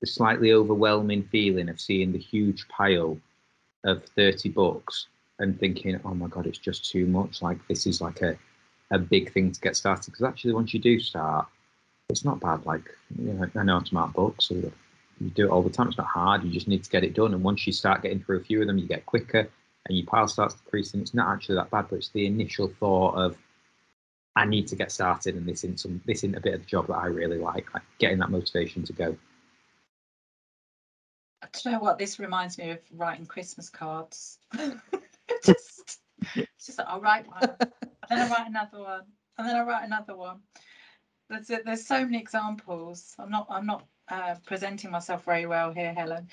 the 0.00 0.06
slightly 0.06 0.52
overwhelming 0.52 1.22
feeling 1.32 1.70
of 1.70 1.80
seeing 1.80 2.12
the 2.12 2.18
huge 2.18 2.68
pile 2.68 3.18
of 3.84 4.04
30 4.14 4.50
books 4.50 5.06
and 5.38 5.58
thinking, 5.58 5.98
oh 6.04 6.12
my 6.12 6.26
God, 6.26 6.46
it's 6.46 6.58
just 6.58 6.90
too 6.90 7.06
much. 7.06 7.40
Like 7.40 7.58
this 7.66 7.86
is 7.86 8.02
like 8.02 8.20
a, 8.20 8.36
a 8.90 8.98
big 8.98 9.32
thing 9.32 9.52
to 9.52 9.60
get 9.60 9.76
started. 9.76 10.06
Because 10.06 10.24
actually, 10.24 10.54
once 10.54 10.74
you 10.74 10.80
do 10.80 10.98
start, 11.00 11.46
it's 12.08 12.24
not 12.24 12.40
bad. 12.40 12.64
Like, 12.66 12.84
you 13.18 13.32
know, 13.32 13.46
I 13.54 13.62
know 13.62 13.80
to 13.80 13.94
mark 13.94 14.12
books. 14.12 14.46
So 14.46 14.54
you 14.54 15.30
do 15.34 15.46
it 15.46 15.50
all 15.50 15.62
the 15.62 15.70
time. 15.70 15.88
It's 15.88 15.98
not 15.98 16.06
hard. 16.06 16.44
You 16.44 16.50
just 16.50 16.68
need 16.68 16.84
to 16.84 16.90
get 16.90 17.04
it 17.04 17.14
done. 17.14 17.34
And 17.34 17.42
once 17.42 17.66
you 17.66 17.72
start 17.72 18.02
getting 18.02 18.22
through 18.22 18.38
a 18.40 18.44
few 18.44 18.60
of 18.60 18.66
them, 18.66 18.78
you 18.78 18.86
get 18.86 19.06
quicker 19.06 19.48
and 19.88 19.96
your 19.96 20.06
pile 20.06 20.28
starts 20.28 20.54
decreasing. 20.54 21.00
It's 21.00 21.14
not 21.14 21.32
actually 21.32 21.56
that 21.56 21.70
bad, 21.70 21.86
but 21.88 21.96
it's 21.96 22.08
the 22.10 22.26
initial 22.26 22.68
thought 22.68 23.14
of, 23.14 23.36
I 24.34 24.44
need 24.44 24.68
to 24.68 24.76
get 24.76 24.92
started, 24.92 25.34
and 25.34 25.46
this 25.46 25.64
isn't 25.64 25.80
some, 25.80 26.02
this 26.04 26.18
isn't 26.18 26.34
a 26.34 26.40
bit 26.40 26.54
of 26.54 26.60
the 26.60 26.66
job 26.66 26.88
that 26.88 26.96
I 26.96 27.06
really 27.06 27.38
like, 27.38 27.72
like 27.72 27.84
getting 27.98 28.18
that 28.18 28.30
motivation 28.30 28.82
to 28.84 28.92
go. 28.92 29.16
I 31.42 31.46
Do 31.52 31.60
you 31.64 31.70
know 31.72 31.80
what 31.80 31.98
this 31.98 32.18
reminds 32.18 32.58
me 32.58 32.70
of? 32.70 32.78
Writing 32.92 33.24
Christmas 33.24 33.70
cards. 33.70 34.38
just, 35.44 36.00
just 36.34 36.80
I'll 36.80 37.00
write 37.00 37.26
one, 37.28 37.56
and 38.10 38.20
then 38.20 38.30
I 38.30 38.34
write 38.34 38.48
another 38.48 38.78
one, 38.78 39.02
and 39.38 39.48
then 39.48 39.56
I 39.56 39.62
write 39.62 39.84
another 39.84 40.16
one. 40.16 40.40
There's 41.28 41.50
there's 41.64 41.86
so 41.86 42.04
many 42.04 42.18
examples. 42.18 43.14
I'm 43.18 43.30
not 43.30 43.46
I'm 43.50 43.66
not 43.66 43.86
uh, 44.08 44.36
presenting 44.44 44.90
myself 44.90 45.24
very 45.24 45.46
well 45.46 45.72
here, 45.72 45.92
Helen. 45.92 46.28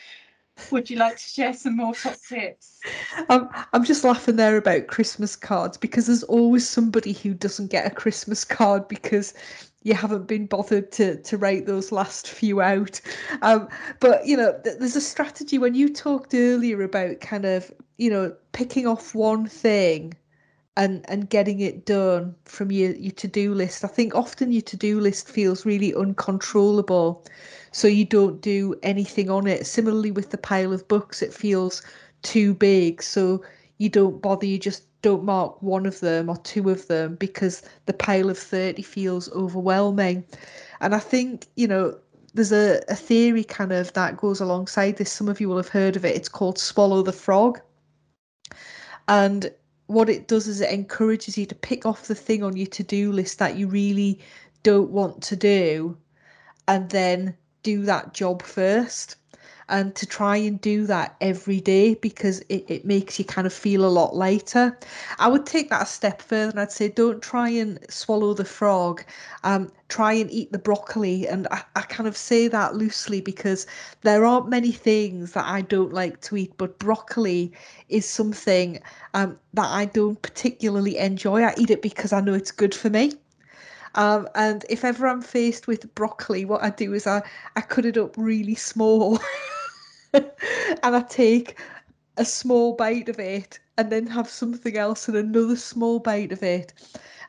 Would 0.72 0.90
you 0.90 0.98
like 0.98 1.18
to 1.18 1.24
share 1.24 1.54
some 1.54 1.78
more 1.78 1.96
top 1.96 2.16
tips? 2.30 2.80
I'm, 3.28 3.50
I'm 3.74 3.84
just 3.84 4.04
laughing 4.04 4.36
there 4.36 4.56
about 4.58 4.86
Christmas 4.86 5.36
cards 5.36 5.78
because 5.78 6.06
there's 6.06 6.24
always 6.24 6.68
somebody 6.68 7.14
who 7.14 7.34
doesn't 7.34 7.72
get 7.72 7.88
a 7.88 7.96
Christmas 7.96 8.46
card 8.46 8.88
because 8.88 9.34
you 9.82 9.96
haven't 9.96 10.28
been 10.28 10.46
bothered 10.46 10.92
to 10.94 11.22
to 11.24 11.38
write 11.38 11.66
those 11.66 11.92
last 11.92 12.28
few 12.28 12.62
out. 12.62 13.02
Um, 13.42 13.68
but 14.00 14.28
you 14.28 14.38
know, 14.38 14.60
th- 14.64 14.78
there's 14.78 14.96
a 14.96 15.02
strategy 15.02 15.58
when 15.58 15.74
you 15.74 15.90
talked 15.90 16.34
earlier 16.36 16.84
about 16.84 17.20
kind 17.20 17.46
of 17.46 17.72
you 17.98 18.10
know 18.10 18.36
picking 18.52 18.86
off 18.86 19.16
one 19.16 19.48
thing 19.48 20.14
and 20.76 21.06
and 21.08 21.30
getting 21.30 21.60
it 21.60 21.86
done 21.86 22.36
from 22.46 22.72
your 22.72 22.92
your 22.96 23.12
to-do 23.12 23.54
list. 23.54 23.84
I 23.84 23.88
think 23.88 24.16
often 24.16 24.52
your 24.52 24.62
to-do 24.62 25.00
list 25.00 25.30
feels 25.30 25.66
really 25.66 25.94
uncontrollable 25.94 27.26
so 27.72 27.88
you 27.88 28.06
don't 28.06 28.42
do 28.42 28.76
anything 28.84 29.30
on 29.30 29.48
it. 29.48 29.66
Similarly 29.66 30.12
with 30.12 30.32
the 30.32 30.38
pile 30.38 30.74
of 30.74 30.88
books, 30.88 31.22
it 31.22 31.34
feels 31.34 31.82
too 32.22 32.54
big, 32.54 33.04
so 33.04 33.44
you 33.78 33.90
don't 33.90 34.22
bother. 34.22 34.46
You 34.46 34.58
just 34.58 34.84
don't 35.02 35.24
mark 35.24 35.62
one 35.62 35.86
of 35.86 36.00
them 36.00 36.30
or 36.30 36.38
two 36.38 36.70
of 36.70 36.88
them 36.88 37.16
because 37.16 37.62
the 37.86 37.94
pile 37.94 38.30
of 38.30 38.38
30 38.38 38.82
feels 38.82 39.30
overwhelming. 39.34 40.24
And 40.82 40.96
I 40.96 41.00
think, 41.00 41.48
you 41.56 41.68
know, 41.68 41.98
there's 42.34 42.52
a, 42.52 42.82
a 42.90 42.96
theory 42.96 43.44
kind 43.44 43.72
of 43.72 43.94
that 43.94 44.18
goes 44.18 44.40
alongside 44.40 44.98
this. 44.98 45.12
Some 45.12 45.28
of 45.28 45.40
you 45.40 45.50
will 45.50 45.58
have 45.58 45.68
heard 45.68 45.96
of 45.96 46.06
it. 46.06 46.16
It's 46.16 46.30
called 46.30 46.58
swallow 46.58 47.04
the 47.04 47.12
frog. 47.12 47.60
And 49.08 49.52
what 49.88 50.10
it 50.10 50.28
does 50.28 50.48
is 50.48 50.62
it 50.62 50.72
encourages 50.72 51.38
you 51.38 51.46
to 51.46 51.56
pick 51.56 51.86
off 51.86 52.08
the 52.08 52.16
thing 52.16 52.44
on 52.44 52.56
your 52.56 52.68
to-do 52.68 53.12
list 53.12 53.40
that 53.40 53.58
you 53.58 53.68
really 53.68 54.20
don't 54.64 54.90
want 54.92 55.22
to 55.22 55.36
do 55.36 55.98
and 56.68 56.90
then 56.90 57.36
do 57.64 57.84
that 57.84 58.14
job 58.14 58.42
first 58.42 59.16
and 59.70 59.96
to 59.96 60.06
try 60.06 60.38
and 60.38 60.60
do 60.62 60.86
that 60.88 61.16
every 61.22 61.60
day 61.60 61.96
because 61.96 62.40
it, 62.50 62.66
it 62.68 62.86
makes 62.86 63.18
you 63.20 63.26
kind 63.26 63.48
of 63.48 63.54
feel 63.54 63.86
a 63.86 63.88
lot 63.88 64.16
lighter. 64.16 64.78
I 65.20 65.28
would 65.28 65.46
take 65.46 65.70
that 65.70 65.84
a 65.84 65.86
step 65.86 66.22
further 66.22 66.52
and 66.52 66.60
I'd 66.60 66.72
say 66.72 66.90
don't 66.90 67.22
try 67.22 67.50
and 67.50 67.80
swallow 67.90 68.34
the 68.34 68.46
frog, 68.46 69.04
um, 69.44 69.72
try 69.90 70.14
and 70.14 70.30
eat 70.32 70.52
the 70.52 70.60
broccoli. 70.60 71.28
And 71.28 71.48
I, 71.52 71.64
I 71.76 71.82
kind 71.82 72.08
of 72.08 72.18
say 72.18 72.48
that 72.48 72.76
loosely 72.76 73.22
because 73.22 73.66
there 74.02 74.26
aren't 74.26 74.50
many 74.50 74.72
things 74.72 75.32
that 75.34 75.46
I 75.46 75.62
don't 75.62 75.94
like 75.94 76.22
to 76.22 76.38
eat, 76.38 76.54
but 76.58 76.80
broccoli 76.80 77.52
is 77.90 78.06
something 78.06 78.80
um, 79.14 79.40
that 79.54 79.70
I 79.70 79.86
don't 79.86 80.22
particularly 80.22 80.98
enjoy. 80.98 81.44
I 81.44 81.54
eat 81.58 81.70
it 81.70 81.82
because 81.82 82.14
I 82.14 82.22
know 82.22 82.34
it's 82.34 82.52
good 82.52 82.74
for 82.76 82.90
me. 82.90 83.14
Um, 83.96 84.28
and 84.36 84.66
if 84.70 84.84
ever 84.84 85.08
I'm 85.08 85.22
faced 85.22 85.68
with 85.68 85.94
broccoli, 85.96 86.46
what 86.46 86.64
I 86.64 86.72
do 86.72 86.94
is 86.94 87.06
I, 87.06 87.22
I 87.56 87.62
cut 87.62 87.86
it 87.86 87.98
up 87.98 88.16
really 88.18 88.56
small 88.56 89.20
and 90.14 90.26
I 90.84 91.02
take 91.02 91.60
a 92.18 92.26
small 92.26 92.74
bite 92.76 93.10
of 93.10 93.20
it 93.20 93.60
and 93.78 93.92
then 93.92 94.08
have 94.08 94.30
something 94.30 94.78
else 94.78 95.08
and 95.08 95.18
another 95.18 95.56
small 95.56 96.00
bite 96.00 96.32
of 96.32 96.44
it. 96.44 96.74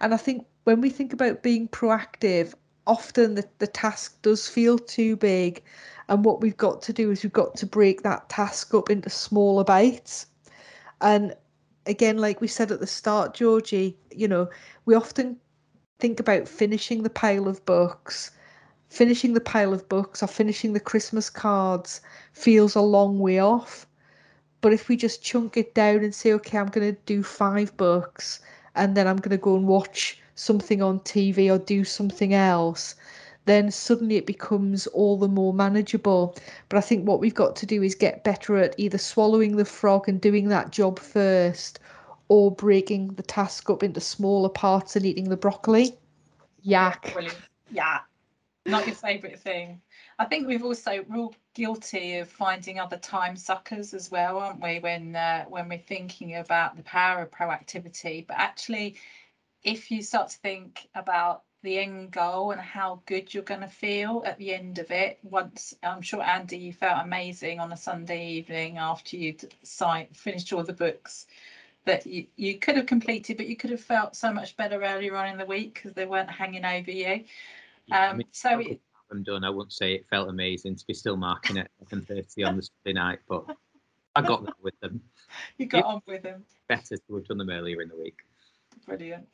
And 0.00 0.14
I 0.14 0.16
think 0.16 0.46
when 0.64 0.80
we 0.80 0.90
think 0.90 1.12
about 1.12 1.42
being 1.42 1.68
proactive, 1.68 2.54
often 2.86 3.34
the, 3.34 3.48
the 3.58 3.66
task 3.66 4.20
does 4.22 4.48
feel 4.48 4.78
too 4.78 5.16
big. 5.16 5.62
And 6.08 6.24
what 6.24 6.40
we've 6.40 6.56
got 6.56 6.82
to 6.82 6.92
do 6.92 7.10
is 7.10 7.22
we've 7.22 7.32
got 7.32 7.56
to 7.56 7.66
break 7.66 8.02
that 8.02 8.28
task 8.28 8.74
up 8.74 8.90
into 8.90 9.08
smaller 9.08 9.64
bites. 9.64 10.26
And 11.00 11.34
again, 11.86 12.18
like 12.18 12.40
we 12.40 12.48
said 12.48 12.70
at 12.70 12.80
the 12.80 12.86
start, 12.86 13.34
Georgie, 13.34 13.96
you 14.10 14.28
know, 14.28 14.48
we 14.84 14.94
often 14.94 15.38
think 15.98 16.20
about 16.20 16.48
finishing 16.48 17.02
the 17.02 17.10
pile 17.10 17.48
of 17.48 17.64
books, 17.64 18.30
finishing 18.88 19.34
the 19.34 19.40
pile 19.40 19.72
of 19.72 19.88
books 19.88 20.22
or 20.22 20.26
finishing 20.26 20.72
the 20.72 20.80
Christmas 20.80 21.30
cards 21.30 22.00
feels 22.32 22.74
a 22.74 22.80
long 22.80 23.18
way 23.18 23.38
off. 23.38 23.86
But 24.60 24.72
if 24.72 24.88
we 24.88 24.96
just 24.96 25.22
chunk 25.22 25.56
it 25.56 25.74
down 25.74 26.04
and 26.04 26.14
say, 26.14 26.32
okay, 26.32 26.58
I'm 26.58 26.68
going 26.68 26.94
to 26.94 27.00
do 27.06 27.22
five 27.22 27.76
books 27.76 28.40
and 28.74 28.96
then 28.96 29.06
I'm 29.06 29.18
going 29.18 29.30
to 29.30 29.36
go 29.36 29.56
and 29.56 29.66
watch 29.66 30.18
something 30.34 30.82
on 30.82 31.00
TV 31.00 31.52
or 31.52 31.58
do 31.58 31.84
something 31.84 32.34
else, 32.34 32.94
then 33.44 33.70
suddenly 33.70 34.16
it 34.16 34.26
becomes 34.26 34.86
all 34.88 35.16
the 35.16 35.28
more 35.28 35.52
manageable. 35.52 36.34
But 36.68 36.78
I 36.78 36.80
think 36.80 37.06
what 37.06 37.20
we've 37.20 37.34
got 37.34 37.56
to 37.56 37.66
do 37.66 37.82
is 37.82 37.94
get 37.94 38.24
better 38.24 38.56
at 38.56 38.74
either 38.78 38.98
swallowing 38.98 39.56
the 39.56 39.64
frog 39.64 40.08
and 40.08 40.20
doing 40.20 40.48
that 40.48 40.70
job 40.70 40.98
first 40.98 41.78
or 42.28 42.50
breaking 42.50 43.08
the 43.14 43.22
task 43.22 43.68
up 43.70 43.82
into 43.82 44.00
smaller 44.00 44.48
parts 44.48 44.96
and 44.96 45.04
eating 45.04 45.28
the 45.28 45.36
broccoli. 45.36 45.96
Yak. 46.62 47.14
Yeah. 47.70 48.00
Not 48.66 48.86
your 48.86 48.96
favourite 48.96 49.38
thing. 49.38 49.82
I 50.18 50.24
think 50.24 50.46
we've 50.46 50.64
also 50.64 51.04
we're 51.08 51.18
all 51.18 51.34
guilty 51.54 52.16
of 52.18 52.28
finding 52.28 52.80
other 52.80 52.96
time 52.96 53.36
suckers 53.36 53.92
as 53.92 54.10
well, 54.10 54.38
aren't 54.38 54.62
we? 54.62 54.78
When 54.78 55.14
uh, 55.14 55.44
when 55.44 55.68
we're 55.68 55.78
thinking 55.78 56.36
about 56.36 56.76
the 56.76 56.82
power 56.82 57.22
of 57.22 57.30
proactivity, 57.30 58.26
but 58.26 58.38
actually, 58.38 58.96
if 59.62 59.90
you 59.90 60.02
start 60.02 60.30
to 60.30 60.38
think 60.38 60.88
about 60.94 61.42
the 61.62 61.78
end 61.78 62.10
goal 62.10 62.52
and 62.52 62.60
how 62.60 63.02
good 63.06 63.32
you're 63.32 63.42
going 63.42 63.60
to 63.60 63.66
feel 63.66 64.22
at 64.24 64.38
the 64.38 64.54
end 64.54 64.78
of 64.78 64.90
it, 64.90 65.18
once 65.22 65.74
I'm 65.82 66.02
sure 66.02 66.22
Andy, 66.22 66.58
you 66.58 66.72
felt 66.72 67.04
amazing 67.04 67.60
on 67.60 67.72
a 67.72 67.76
Sunday 67.76 68.26
evening 68.28 68.78
after 68.78 69.16
you'd 69.16 69.52
signed, 69.62 70.16
finished 70.16 70.52
all 70.52 70.62
the 70.62 70.72
books 70.72 71.26
that 71.84 72.06
you, 72.06 72.26
you 72.36 72.58
could 72.58 72.76
have 72.76 72.86
completed, 72.86 73.36
but 73.36 73.46
you 73.46 73.56
could 73.56 73.70
have 73.70 73.80
felt 73.80 74.16
so 74.16 74.32
much 74.32 74.56
better 74.56 74.82
earlier 74.82 75.16
on 75.16 75.28
in 75.28 75.38
the 75.38 75.44
week 75.44 75.74
because 75.74 75.92
they 75.92 76.06
weren't 76.06 76.30
hanging 76.30 76.64
over 76.64 76.90
you. 76.90 77.24
Um, 77.90 77.98
I 77.98 78.12
mean, 78.14 78.26
so 78.32 78.58
it, 78.58 78.80
I'm 79.10 79.22
done. 79.22 79.44
I 79.44 79.50
wouldn't 79.50 79.72
say 79.72 79.94
it 79.94 80.06
felt 80.08 80.28
amazing 80.28 80.76
to 80.76 80.86
be 80.86 80.94
still 80.94 81.16
marking 81.16 81.56
it 81.56 81.70
at 81.80 81.88
10:30 81.88 82.48
on 82.48 82.56
the 82.56 82.62
Sunday 82.62 82.98
night, 82.98 83.18
but 83.28 83.44
I 84.16 84.22
got 84.22 84.44
there 84.44 84.54
with 84.62 84.78
them. 84.80 85.00
You 85.56 85.66
got 85.66 85.84
on 85.84 86.02
with 86.06 86.22
them. 86.22 86.44
Better 86.68 86.96
to 86.96 87.14
have 87.14 87.26
done 87.26 87.38
them 87.38 87.50
earlier 87.50 87.80
in 87.80 87.88
the 87.88 87.96
week. 87.96 88.18
Brilliant. 88.86 89.26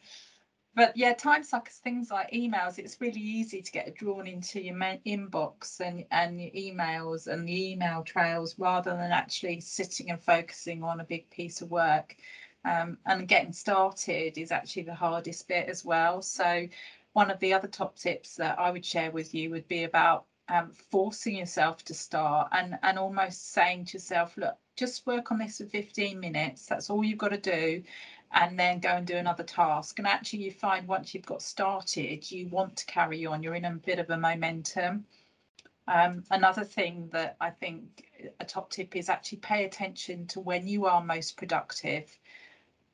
But 0.75 0.97
yeah, 0.97 1.15
time 1.15 1.43
suckers, 1.43 1.77
things 1.77 2.11
like 2.11 2.31
emails, 2.31 2.79
it's 2.79 3.01
really 3.01 3.21
easy 3.21 3.61
to 3.61 3.73
get 3.73 3.95
drawn 3.97 4.27
into 4.29 4.61
your 4.63 4.77
inbox 4.77 5.81
and, 5.81 6.05
and 6.13 6.41
your 6.41 6.53
emails 6.53 7.27
and 7.27 7.47
the 7.47 7.73
email 7.73 8.03
trails 8.05 8.57
rather 8.59 8.91
than 8.93 9.11
actually 9.11 9.61
sitting 9.61 10.11
and 10.11 10.23
focusing 10.23 10.85
on 10.85 11.01
a 11.01 11.05
big 11.05 11.29
piece 11.31 11.61
of 11.61 11.71
work. 11.71 12.17
Um, 12.65 12.99
and 13.07 13.27
getting 13.27 13.53
started 13.53 14.39
is 14.39 14.53
actually 14.53 14.83
the 14.83 14.95
hardest 14.95 15.49
bit 15.49 15.69
as 15.69 15.85
well. 15.85 16.23
So 16.23 16.69
one 17.15 17.31
of 17.31 17.41
the 17.41 17.53
other 17.53 17.69
top 17.69 17.97
tips 17.97 18.37
that 18.37 18.59
I 18.59 18.71
would 18.71 18.85
share 18.85 19.11
with 19.11 19.35
you 19.35 19.51
would 19.51 19.67
be 19.67 19.85
about 19.85 20.27
um, 20.49 20.73
forcing 20.91 21.37
yourself 21.37 21.85
to 21.85 21.95
start 21.95 22.49
and, 22.53 22.79
and 22.83 22.99
almost 22.99 23.53
saying 23.53 23.87
to 23.87 23.93
yourself, 23.95 24.37
look, 24.37 24.57
just 24.77 25.07
work 25.07 25.31
on 25.33 25.39
this 25.39 25.59
for 25.59 25.67
15 25.67 26.19
minutes. 26.19 26.67
That's 26.67 26.91
all 26.91 27.05
you've 27.05 27.19
got 27.19 27.29
to 27.29 27.39
do. 27.39 27.83
And 28.33 28.59
then 28.59 28.79
go 28.81 28.91
and 28.91 29.07
do 29.07 29.17
another 29.17 29.43
task. 29.43 29.99
And 29.99 30.07
actually, 30.07 30.45
you 30.45 30.53
find 30.53 30.87
once 30.87 31.15
you've 31.15 31.27
got 31.27 31.43
started, 31.43 32.31
you 32.31 32.49
want 32.49 32.77
to 32.77 32.87
carry 32.87 33.27
on. 33.27 33.43
You're 33.43 33.57
in 33.57 33.65
a 33.65 33.73
bit 33.73 33.99
of 33.99 34.11
a 34.11 34.17
momentum. 34.17 35.05
Um, 35.89 36.23
another 36.31 36.63
thing 36.63 37.09
that 37.13 37.37
I 37.41 37.51
think 37.51 38.33
a 38.39 38.45
top 38.45 38.71
tip 38.71 38.95
is 38.95 39.09
actually 39.09 39.39
pay 39.39 39.65
attention 39.65 40.27
to 40.29 40.41
when 40.41 40.69
you 40.69 40.87
are 40.87 41.03
most 41.03 41.37
productive 41.37 42.07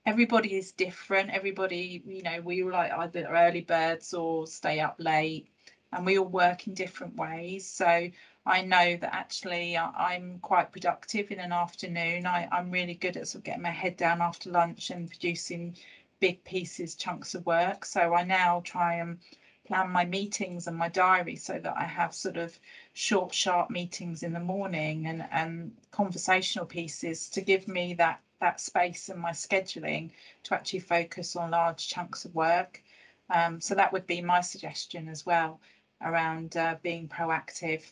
everybody 0.06 0.56
is 0.56 0.72
different. 0.72 1.30
Everybody, 1.30 2.02
you 2.06 2.22
know, 2.22 2.40
we 2.40 2.62
like 2.62 2.92
either 2.92 3.26
early 3.26 3.60
birds 3.62 4.14
or 4.14 4.46
stay 4.46 4.80
up 4.80 4.96
late, 4.98 5.48
and 5.92 6.04
we 6.04 6.18
all 6.18 6.26
work 6.26 6.66
in 6.66 6.74
different 6.74 7.16
ways. 7.16 7.66
So 7.66 8.10
I 8.44 8.62
know 8.62 8.96
that 8.96 9.14
actually 9.14 9.76
I'm 9.76 10.38
quite 10.40 10.72
productive 10.72 11.30
in 11.30 11.40
an 11.40 11.52
afternoon. 11.52 12.26
I, 12.26 12.48
I'm 12.52 12.70
really 12.70 12.94
good 12.94 13.16
at 13.16 13.28
sort 13.28 13.40
of 13.40 13.44
getting 13.44 13.62
my 13.62 13.70
head 13.70 13.96
down 13.96 14.20
after 14.20 14.50
lunch 14.50 14.90
and 14.90 15.08
producing 15.08 15.76
big 16.20 16.44
pieces, 16.44 16.94
chunks 16.94 17.34
of 17.34 17.44
work. 17.46 17.84
So 17.84 18.14
I 18.14 18.24
now 18.24 18.62
try 18.64 18.94
and 18.94 19.18
plan 19.66 19.90
my 19.90 20.04
meetings 20.04 20.68
and 20.68 20.76
my 20.76 20.88
diary 20.88 21.36
so 21.36 21.58
that 21.58 21.76
I 21.76 21.84
have 21.84 22.14
sort 22.14 22.36
of 22.36 22.56
short, 22.92 23.34
sharp 23.34 23.68
meetings 23.70 24.22
in 24.22 24.32
the 24.32 24.40
morning 24.40 25.06
and, 25.06 25.26
and 25.32 25.72
conversational 25.90 26.66
pieces 26.66 27.28
to 27.30 27.40
give 27.40 27.66
me 27.66 27.94
that 27.94 28.20
that 28.38 28.60
space 28.60 29.08
in 29.08 29.18
my 29.18 29.30
scheduling 29.30 30.10
to 30.42 30.54
actually 30.54 30.78
focus 30.80 31.36
on 31.36 31.50
large 31.50 31.88
chunks 31.88 32.26
of 32.26 32.34
work. 32.34 32.82
Um, 33.30 33.62
so 33.62 33.74
that 33.74 33.94
would 33.94 34.06
be 34.06 34.20
my 34.20 34.42
suggestion 34.42 35.08
as 35.08 35.24
well 35.24 35.58
around 36.02 36.56
uh, 36.56 36.76
being 36.82 37.08
proactive. 37.08 37.82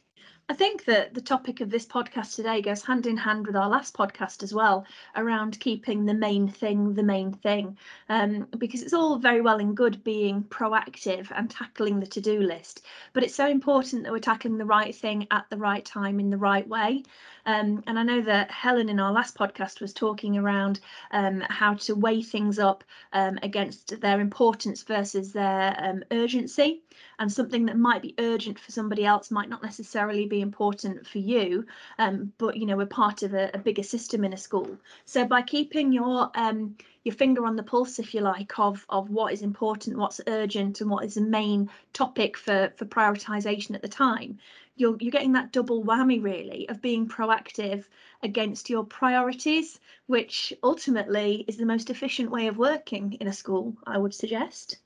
I 0.47 0.53
think 0.53 0.85
that 0.85 1.15
the 1.15 1.23
topic 1.23 1.63
of 1.63 1.71
this 1.71 1.87
podcast 1.87 2.37
today 2.37 2.61
goes 2.61 2.83
hand 2.83 3.07
in 3.07 3.17
hand 3.17 3.47
with 3.47 3.57
our 3.57 3.69
last 3.69 3.97
podcast 3.97 4.43
as 4.43 4.53
well, 4.53 4.85
around 5.17 5.59
keeping 5.59 6.05
the 6.05 6.13
main 6.13 6.49
thing 6.49 6.93
the 6.93 7.03
main 7.03 7.33
thing. 7.33 7.79
Um, 8.11 8.47
because 8.59 8.83
it's 8.83 8.93
all 8.93 9.17
very 9.17 9.41
well 9.41 9.59
and 9.59 9.75
good 9.75 10.05
being 10.05 10.45
proactive 10.45 11.33
and 11.35 11.51
tackling 11.51 11.99
the 11.99 12.07
to 12.09 12.21
do 12.21 12.41
list, 12.41 12.85
but 13.15 13.23
it's 13.23 13.35
so 13.35 13.49
important 13.49 14.03
that 14.03 14.13
we're 14.13 14.19
tackling 14.19 14.59
the 14.59 14.67
right 14.67 14.95
thing 14.95 15.27
at 15.31 15.49
the 15.49 15.57
right 15.57 15.85
time 15.85 16.21
in 16.21 16.29
the 16.29 16.37
right 16.37 16.69
way. 16.69 17.05
Um, 17.47 17.83
and 17.87 17.99
I 17.99 18.03
know 18.03 18.21
that 18.23 18.51
Helen 18.51 18.89
in 18.91 19.01
our 19.01 19.13
last 19.13 19.37
podcast 19.37 19.81
was 19.81 19.95
talking 19.95 20.37
around 20.37 20.81
um, 21.11 21.41
how 21.49 21.75
to 21.75 21.95
weigh 21.95 22.23
things 22.23 22.59
up 22.59 22.85
um, 23.15 23.39
against 23.43 23.99
their 24.01 24.21
importance 24.21 24.83
versus 24.83 25.33
their 25.33 25.75
um, 25.79 26.05
urgency. 26.11 26.83
And 27.19 27.31
something 27.33 27.67
that 27.67 27.79
might 27.79 28.03
be 28.03 28.15
urgent 28.19 28.59
for 28.59 28.73
somebody 28.73 29.05
else 29.05 29.31
might 29.31 29.49
not 29.49 29.63
necessarily 29.63 30.27
be 30.27 30.41
important 30.41 31.07
for 31.07 31.19
you, 31.19 31.67
um, 31.99 32.33
but 32.39 32.57
you 32.57 32.67
know 32.67 32.77
we're 32.77 32.87
part 32.87 33.23
of 33.23 33.35
a, 33.35 33.51
a, 33.55 33.59
bigger 33.59 33.83
system 33.83 34.25
in 34.25 34.33
a 34.33 34.37
school. 34.37 34.77
So 35.05 35.25
by 35.25 35.43
keeping 35.43 35.93
your 35.93 36.31
um, 36.35 36.77
your 37.05 37.15
finger 37.15 37.45
on 37.47 37.57
the 37.57 37.63
pulse, 37.63 37.99
if 37.99 38.15
you 38.15 38.21
like, 38.21 38.59
of 38.59 38.85
of 38.89 39.11
what 39.11 39.33
is 39.33 39.43
important, 39.43 39.97
what's 39.97 40.21
urgent, 40.27 40.81
and 40.81 40.91
what 40.91 41.05
is 41.05 41.15
the 41.15 41.21
main 41.21 41.71
topic 41.93 42.37
for 42.37 42.73
for 42.77 42.85
prioritization 42.85 43.75
at 43.75 43.83
the 43.83 43.89
time, 43.89 44.39
you're 44.77 44.97
you're 45.01 45.13
getting 45.13 45.33
that 45.33 45.53
double 45.53 45.85
whammy 45.85 46.23
really 46.23 46.69
of 46.69 46.83
being 46.83 47.09
proactive 47.09 47.85
against 48.23 48.71
your 48.71 48.85
priorities, 48.85 49.79
which 50.07 50.53
ultimately 50.63 51.45
is 51.47 51.57
the 51.57 51.67
most 51.67 51.91
efficient 51.91 52.31
way 52.31 52.47
of 52.49 52.59
working 52.59 53.13
in 53.21 53.29
a 53.29 53.33
school, 53.33 53.77
I 53.87 53.99
would 53.99 54.15
suggest. 54.15 54.79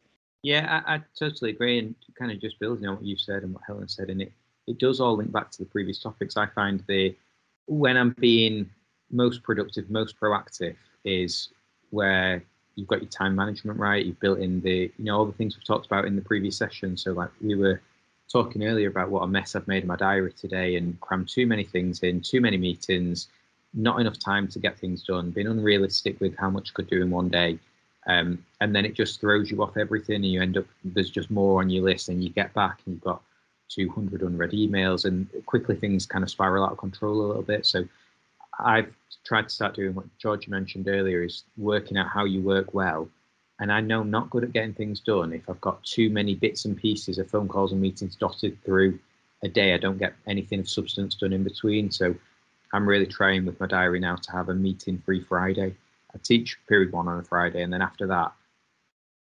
Yeah, 0.42 0.82
I, 0.86 0.96
I 0.96 1.00
totally 1.18 1.50
agree, 1.50 1.78
and 1.78 1.94
kind 2.18 2.30
of 2.30 2.40
just 2.40 2.58
building 2.58 2.86
on 2.86 2.96
what 2.96 3.04
you 3.04 3.16
said 3.16 3.42
and 3.42 3.52
what 3.52 3.62
Helen 3.66 3.88
said, 3.88 4.10
and 4.10 4.22
it 4.22 4.32
it 4.66 4.78
does 4.78 5.00
all 5.00 5.16
link 5.16 5.32
back 5.32 5.50
to 5.52 5.58
the 5.58 5.64
previous 5.64 5.98
topics. 5.98 6.36
I 6.36 6.46
find 6.46 6.82
the 6.86 7.16
when 7.66 7.96
I'm 7.96 8.14
being 8.18 8.68
most 9.10 9.42
productive, 9.42 9.90
most 9.90 10.18
proactive 10.20 10.76
is 11.04 11.48
where 11.90 12.42
you've 12.74 12.86
got 12.88 13.02
your 13.02 13.10
time 13.10 13.34
management 13.34 13.78
right. 13.78 14.04
You've 14.04 14.20
built 14.20 14.38
in 14.38 14.60
the 14.60 14.92
you 14.96 15.04
know 15.04 15.18
all 15.18 15.26
the 15.26 15.32
things 15.32 15.56
we've 15.56 15.64
talked 15.64 15.86
about 15.86 16.04
in 16.04 16.14
the 16.16 16.22
previous 16.22 16.56
session. 16.56 16.96
So 16.96 17.12
like 17.12 17.30
we 17.42 17.54
were 17.56 17.80
talking 18.32 18.64
earlier 18.64 18.88
about 18.88 19.10
what 19.10 19.22
a 19.22 19.26
mess 19.26 19.56
I've 19.56 19.66
made 19.66 19.82
in 19.82 19.88
my 19.88 19.96
diary 19.96 20.32
today 20.34 20.76
and 20.76 21.00
crammed 21.00 21.28
too 21.28 21.46
many 21.46 21.64
things 21.64 22.00
in, 22.02 22.20
too 22.20 22.40
many 22.42 22.58
meetings, 22.58 23.28
not 23.74 24.00
enough 24.00 24.18
time 24.18 24.46
to 24.48 24.58
get 24.58 24.78
things 24.78 25.02
done, 25.02 25.30
being 25.30 25.46
unrealistic 25.46 26.20
with 26.20 26.36
how 26.36 26.50
much 26.50 26.68
you 26.68 26.74
could 26.74 26.90
do 26.90 27.00
in 27.02 27.10
one 27.10 27.28
day. 27.30 27.58
Um, 28.08 28.44
and 28.60 28.74
then 28.74 28.86
it 28.86 28.94
just 28.94 29.20
throws 29.20 29.50
you 29.50 29.62
off 29.62 29.76
everything 29.76 30.16
and 30.16 30.26
you 30.26 30.40
end 30.40 30.56
up 30.56 30.64
there's 30.82 31.10
just 31.10 31.30
more 31.30 31.60
on 31.60 31.68
your 31.68 31.84
list 31.84 32.08
and 32.08 32.24
you 32.24 32.30
get 32.30 32.52
back 32.54 32.80
and 32.86 32.94
you've 32.94 33.04
got 33.04 33.22
200 33.68 34.22
unread 34.22 34.52
emails 34.52 35.04
and 35.04 35.28
quickly 35.44 35.76
things 35.76 36.06
kind 36.06 36.24
of 36.24 36.30
spiral 36.30 36.64
out 36.64 36.72
of 36.72 36.78
control 36.78 37.20
a 37.20 37.26
little 37.26 37.42
bit. 37.42 37.66
So 37.66 37.86
i've 38.60 38.92
tried 39.24 39.42
to 39.42 39.54
start 39.54 39.76
doing 39.76 39.94
what 39.94 40.06
george 40.18 40.48
mentioned 40.48 40.88
earlier 40.88 41.22
is 41.22 41.44
working 41.56 41.96
out 41.96 42.08
how 42.08 42.24
you 42.24 42.40
work 42.40 42.72
well. 42.72 43.08
And 43.60 43.70
i 43.70 43.80
know 43.80 44.00
I'm 44.00 44.10
not 44.10 44.30
good 44.30 44.44
at 44.44 44.52
getting 44.52 44.72
things 44.72 45.00
done. 45.00 45.34
If 45.34 45.48
i've 45.50 45.60
got 45.60 45.84
too 45.84 46.08
many 46.08 46.34
bits 46.34 46.64
and 46.64 46.76
pieces 46.76 47.18
of 47.18 47.28
phone 47.28 47.46
calls 47.46 47.72
and 47.72 47.80
meetings 47.80 48.16
dotted 48.16 48.56
through 48.64 48.98
a 49.44 49.48
day 49.48 49.74
i 49.74 49.78
don't 49.78 49.98
get 49.98 50.14
anything 50.26 50.60
of 50.60 50.68
substance 50.68 51.14
done 51.14 51.34
in 51.34 51.44
between. 51.44 51.90
So 51.90 52.14
i'm 52.72 52.88
really 52.88 53.06
trying 53.06 53.44
with 53.44 53.60
my 53.60 53.66
diary 53.66 54.00
now 54.00 54.16
to 54.16 54.32
have 54.32 54.48
a 54.48 54.54
meeting 54.54 55.02
free 55.04 55.20
friday 55.20 55.74
I 56.14 56.18
teach 56.18 56.58
period 56.68 56.92
one 56.92 57.08
on 57.08 57.18
a 57.18 57.24
Friday, 57.24 57.62
and 57.62 57.72
then 57.72 57.82
after 57.82 58.06
that, 58.06 58.32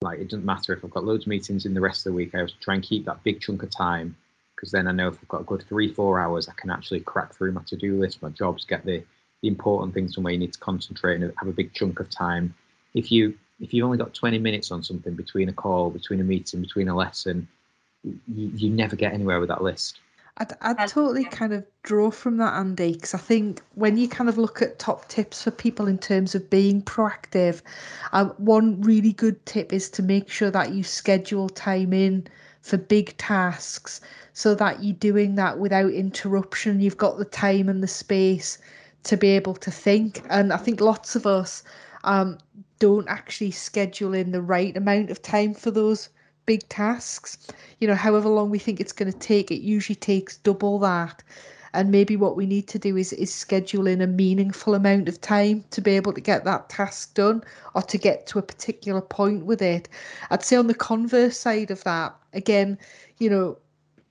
like 0.02 0.18
it 0.18 0.30
doesn't 0.30 0.44
matter 0.44 0.72
if 0.72 0.84
I've 0.84 0.90
got 0.90 1.04
loads 1.04 1.24
of 1.24 1.28
meetings 1.28 1.66
in 1.66 1.74
the 1.74 1.80
rest 1.80 2.06
of 2.06 2.12
the 2.12 2.16
week. 2.16 2.34
I 2.34 2.46
try 2.60 2.74
and 2.74 2.82
keep 2.82 3.04
that 3.04 3.22
big 3.22 3.40
chunk 3.40 3.62
of 3.62 3.70
time 3.70 4.16
because 4.54 4.70
then 4.70 4.86
I 4.86 4.92
know 4.92 5.08
if 5.08 5.18
I've 5.20 5.28
got 5.28 5.40
a 5.42 5.44
good 5.44 5.64
three, 5.68 5.92
four 5.92 6.20
hours, 6.20 6.48
I 6.48 6.52
can 6.52 6.70
actually 6.70 7.00
crack 7.00 7.34
through 7.34 7.52
my 7.52 7.62
to-do 7.66 7.98
list, 7.98 8.22
my 8.22 8.28
jobs, 8.30 8.64
get 8.64 8.84
the, 8.84 9.02
the 9.40 9.48
important 9.48 9.94
things 9.94 10.14
from 10.14 10.24
where 10.24 10.32
you 10.32 10.38
need 10.38 10.52
to 10.52 10.58
concentrate 10.58 11.20
and 11.20 11.32
have 11.38 11.48
a 11.48 11.52
big 11.52 11.72
chunk 11.72 12.00
of 12.00 12.10
time. 12.10 12.54
If 12.94 13.10
you 13.10 13.36
if 13.60 13.74
you've 13.74 13.84
only 13.84 13.98
got 13.98 14.14
20 14.14 14.38
minutes 14.38 14.70
on 14.70 14.82
something 14.82 15.14
between 15.14 15.50
a 15.50 15.52
call, 15.52 15.90
between 15.90 16.20
a 16.20 16.24
meeting, 16.24 16.62
between 16.62 16.88
a 16.88 16.96
lesson, 16.96 17.46
you, 18.02 18.18
you 18.26 18.70
never 18.70 18.96
get 18.96 19.12
anywhere 19.12 19.38
with 19.38 19.50
that 19.50 19.62
list. 19.62 19.98
I'd, 20.40 20.52
I'd 20.62 20.88
totally 20.88 21.24
kind 21.24 21.52
of 21.52 21.66
draw 21.82 22.10
from 22.10 22.38
that, 22.38 22.54
Andy, 22.54 22.94
because 22.94 23.12
I 23.12 23.18
think 23.18 23.60
when 23.74 23.98
you 23.98 24.08
kind 24.08 24.30
of 24.30 24.38
look 24.38 24.62
at 24.62 24.78
top 24.78 25.06
tips 25.08 25.42
for 25.42 25.50
people 25.50 25.86
in 25.86 25.98
terms 25.98 26.34
of 26.34 26.48
being 26.48 26.80
proactive, 26.80 27.60
um, 28.12 28.30
one 28.38 28.80
really 28.80 29.12
good 29.12 29.44
tip 29.44 29.70
is 29.70 29.90
to 29.90 30.02
make 30.02 30.30
sure 30.30 30.50
that 30.50 30.72
you 30.72 30.82
schedule 30.82 31.50
time 31.50 31.92
in 31.92 32.26
for 32.62 32.78
big 32.78 33.14
tasks 33.18 34.00
so 34.32 34.54
that 34.54 34.82
you're 34.82 34.96
doing 34.96 35.34
that 35.34 35.58
without 35.58 35.92
interruption. 35.92 36.80
You've 36.80 36.96
got 36.96 37.18
the 37.18 37.26
time 37.26 37.68
and 37.68 37.82
the 37.82 37.86
space 37.86 38.56
to 39.02 39.18
be 39.18 39.28
able 39.28 39.54
to 39.56 39.70
think. 39.70 40.22
And 40.30 40.54
I 40.54 40.56
think 40.56 40.80
lots 40.80 41.16
of 41.16 41.26
us 41.26 41.62
um, 42.04 42.38
don't 42.78 43.08
actually 43.08 43.50
schedule 43.50 44.14
in 44.14 44.32
the 44.32 44.42
right 44.42 44.74
amount 44.74 45.10
of 45.10 45.20
time 45.20 45.52
for 45.52 45.70
those 45.70 46.08
big 46.46 46.68
tasks. 46.68 47.38
You 47.78 47.88
know, 47.88 47.94
however 47.94 48.28
long 48.28 48.50
we 48.50 48.58
think 48.58 48.80
it's 48.80 48.92
going 48.92 49.12
to 49.12 49.18
take, 49.18 49.50
it 49.50 49.62
usually 49.62 49.96
takes 49.96 50.36
double 50.38 50.78
that. 50.80 51.22
And 51.72 51.92
maybe 51.92 52.16
what 52.16 52.36
we 52.36 52.46
need 52.46 52.66
to 52.68 52.78
do 52.78 52.96
is 52.96 53.12
is 53.12 53.32
schedule 53.32 53.86
in 53.86 54.00
a 54.00 54.06
meaningful 54.06 54.74
amount 54.74 55.08
of 55.08 55.20
time 55.20 55.64
to 55.70 55.80
be 55.80 55.92
able 55.92 56.12
to 56.12 56.20
get 56.20 56.44
that 56.44 56.68
task 56.68 57.14
done 57.14 57.44
or 57.74 57.82
to 57.82 57.96
get 57.96 58.26
to 58.26 58.40
a 58.40 58.42
particular 58.42 59.00
point 59.00 59.44
with 59.46 59.62
it. 59.62 59.88
I'd 60.30 60.44
say 60.44 60.56
on 60.56 60.66
the 60.66 60.74
converse 60.74 61.38
side 61.38 61.70
of 61.70 61.84
that, 61.84 62.14
again, 62.32 62.76
you 63.18 63.30
know, 63.30 63.56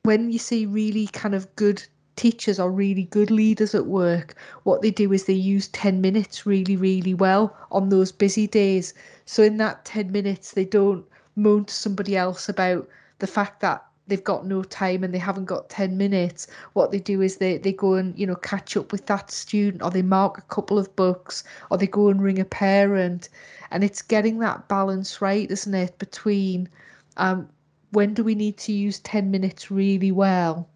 when 0.04 0.32
you 0.32 0.40
see 0.40 0.66
really 0.66 1.08
kind 1.08 1.36
of 1.36 1.54
good 1.58 1.84
teachers 2.16 2.60
or 2.60 2.72
really 2.72 3.04
good 3.04 3.32
leaders 3.32 3.76
at 3.76 3.86
work, 3.86 4.36
what 4.64 4.82
they 4.82 4.92
do 4.92 5.12
is 5.12 5.26
they 5.26 5.34
use 5.34 5.68
10 5.70 6.02
minutes 6.02 6.46
really, 6.46 6.76
really 6.76 7.14
well 7.14 7.56
on 7.72 7.90
those 7.90 8.12
busy 8.12 8.48
days. 8.48 8.94
So 9.26 9.44
in 9.44 9.58
that 9.58 9.86
10 9.86 10.12
minutes, 10.12 10.52
they 10.52 10.66
don't 10.66 11.06
moan 11.42 11.66
to 11.66 11.74
somebody 11.74 12.16
else 12.18 12.50
about 12.50 12.88
the 13.20 13.28
fact 13.28 13.62
that 13.62 13.86
they've 14.08 14.24
got 14.24 14.46
no 14.46 14.64
time 14.64 15.04
and 15.04 15.14
they 15.14 15.20
haven't 15.20 15.46
got 15.46 15.70
10 15.70 15.98
minutes. 15.98 16.48
What 16.74 16.92
they 16.92 17.00
do 17.00 17.22
is 17.22 17.38
they 17.38 17.58
they 17.58 17.72
go 17.74 17.94
and 17.94 18.18
you 18.18 18.26
know 18.28 18.36
catch 18.36 18.76
up 18.76 18.92
with 18.92 19.06
that 19.06 19.32
student 19.32 19.84
or 19.84 19.92
they 19.92 20.02
mark 20.02 20.38
a 20.38 20.54
couple 20.54 20.78
of 20.80 20.96
books 20.96 21.44
or 21.70 21.78
they 21.78 21.88
go 21.88 22.10
and 22.10 22.22
ring 22.22 22.40
a 22.40 22.46
parent. 22.46 23.30
And 23.72 23.84
it's 23.84 24.02
getting 24.02 24.40
that 24.40 24.68
balance 24.68 25.22
right 25.22 25.50
isn't 25.50 25.74
it 25.74 25.98
between 26.00 26.70
um 27.18 27.48
when 27.92 28.14
do 28.14 28.24
we 28.24 28.36
need 28.36 28.58
to 28.58 28.72
use 28.74 29.00
10 29.00 29.32
minutes 29.32 29.72
really 29.72 30.12
well? 30.12 30.68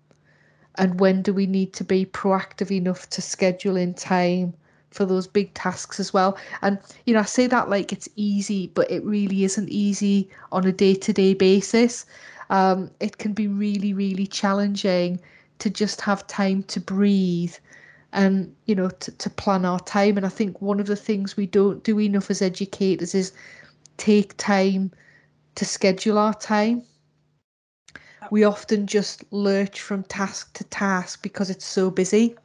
And 0.76 1.00
when 1.00 1.22
do 1.22 1.34
we 1.34 1.46
need 1.46 1.74
to 1.74 1.84
be 1.84 2.06
proactive 2.06 2.72
enough 2.72 3.10
to 3.12 3.22
schedule 3.22 3.78
in 3.78 3.94
time 3.94 4.54
for 4.94 5.06
those 5.06 5.28
big 5.28 5.54
tasks 5.54 6.00
as 6.00 6.14
well. 6.14 6.38
And 6.62 6.80
you 7.06 7.14
know, 7.14 7.22
I 7.22 7.26
say 7.26 7.48
that 7.48 7.70
like 7.70 7.92
it's 7.92 8.10
easy, 8.16 8.68
but 8.68 8.90
it 8.90 9.04
really 9.04 9.44
isn't 9.44 9.70
easy 9.70 10.30
on 10.52 10.66
a 10.66 10.72
day-to-day 10.72 11.34
basis. 11.34 12.06
Um, 12.50 12.92
it 13.00 13.18
can 13.18 13.34
be 13.34 13.48
really, 13.48 13.94
really 13.94 14.28
challenging 14.28 15.20
to 15.60 15.70
just 15.70 16.02
have 16.02 16.28
time 16.28 16.64
to 16.64 16.80
breathe 16.80 17.56
and 18.14 18.56
you 18.66 18.76
know 18.76 18.90
to, 18.90 19.12
to 19.12 19.30
plan 19.30 19.66
our 19.66 19.80
time 19.80 20.18
and 20.18 20.26
i 20.26 20.30
think 20.30 20.62
one 20.62 20.80
of 20.80 20.86
the 20.86 20.96
things 20.96 21.36
we 21.36 21.48
don't 21.48 21.84
do 21.84 22.00
enough 22.00 22.30
as 22.30 22.42
educators 22.42 23.16
is 23.16 23.34
take 23.98 24.38
time 24.38 24.92
to 25.56 25.66
schedule 25.66 26.18
our 26.18 26.34
time 26.36 26.84
we 28.32 28.44
often 28.44 28.88
just 28.88 29.24
lurch 29.32 29.82
from 29.82 30.04
task 30.04 30.54
to 30.54 30.64
task 30.66 31.22
because 31.22 31.50
it's 31.50 31.66
so 31.66 31.90
busy 31.90 32.36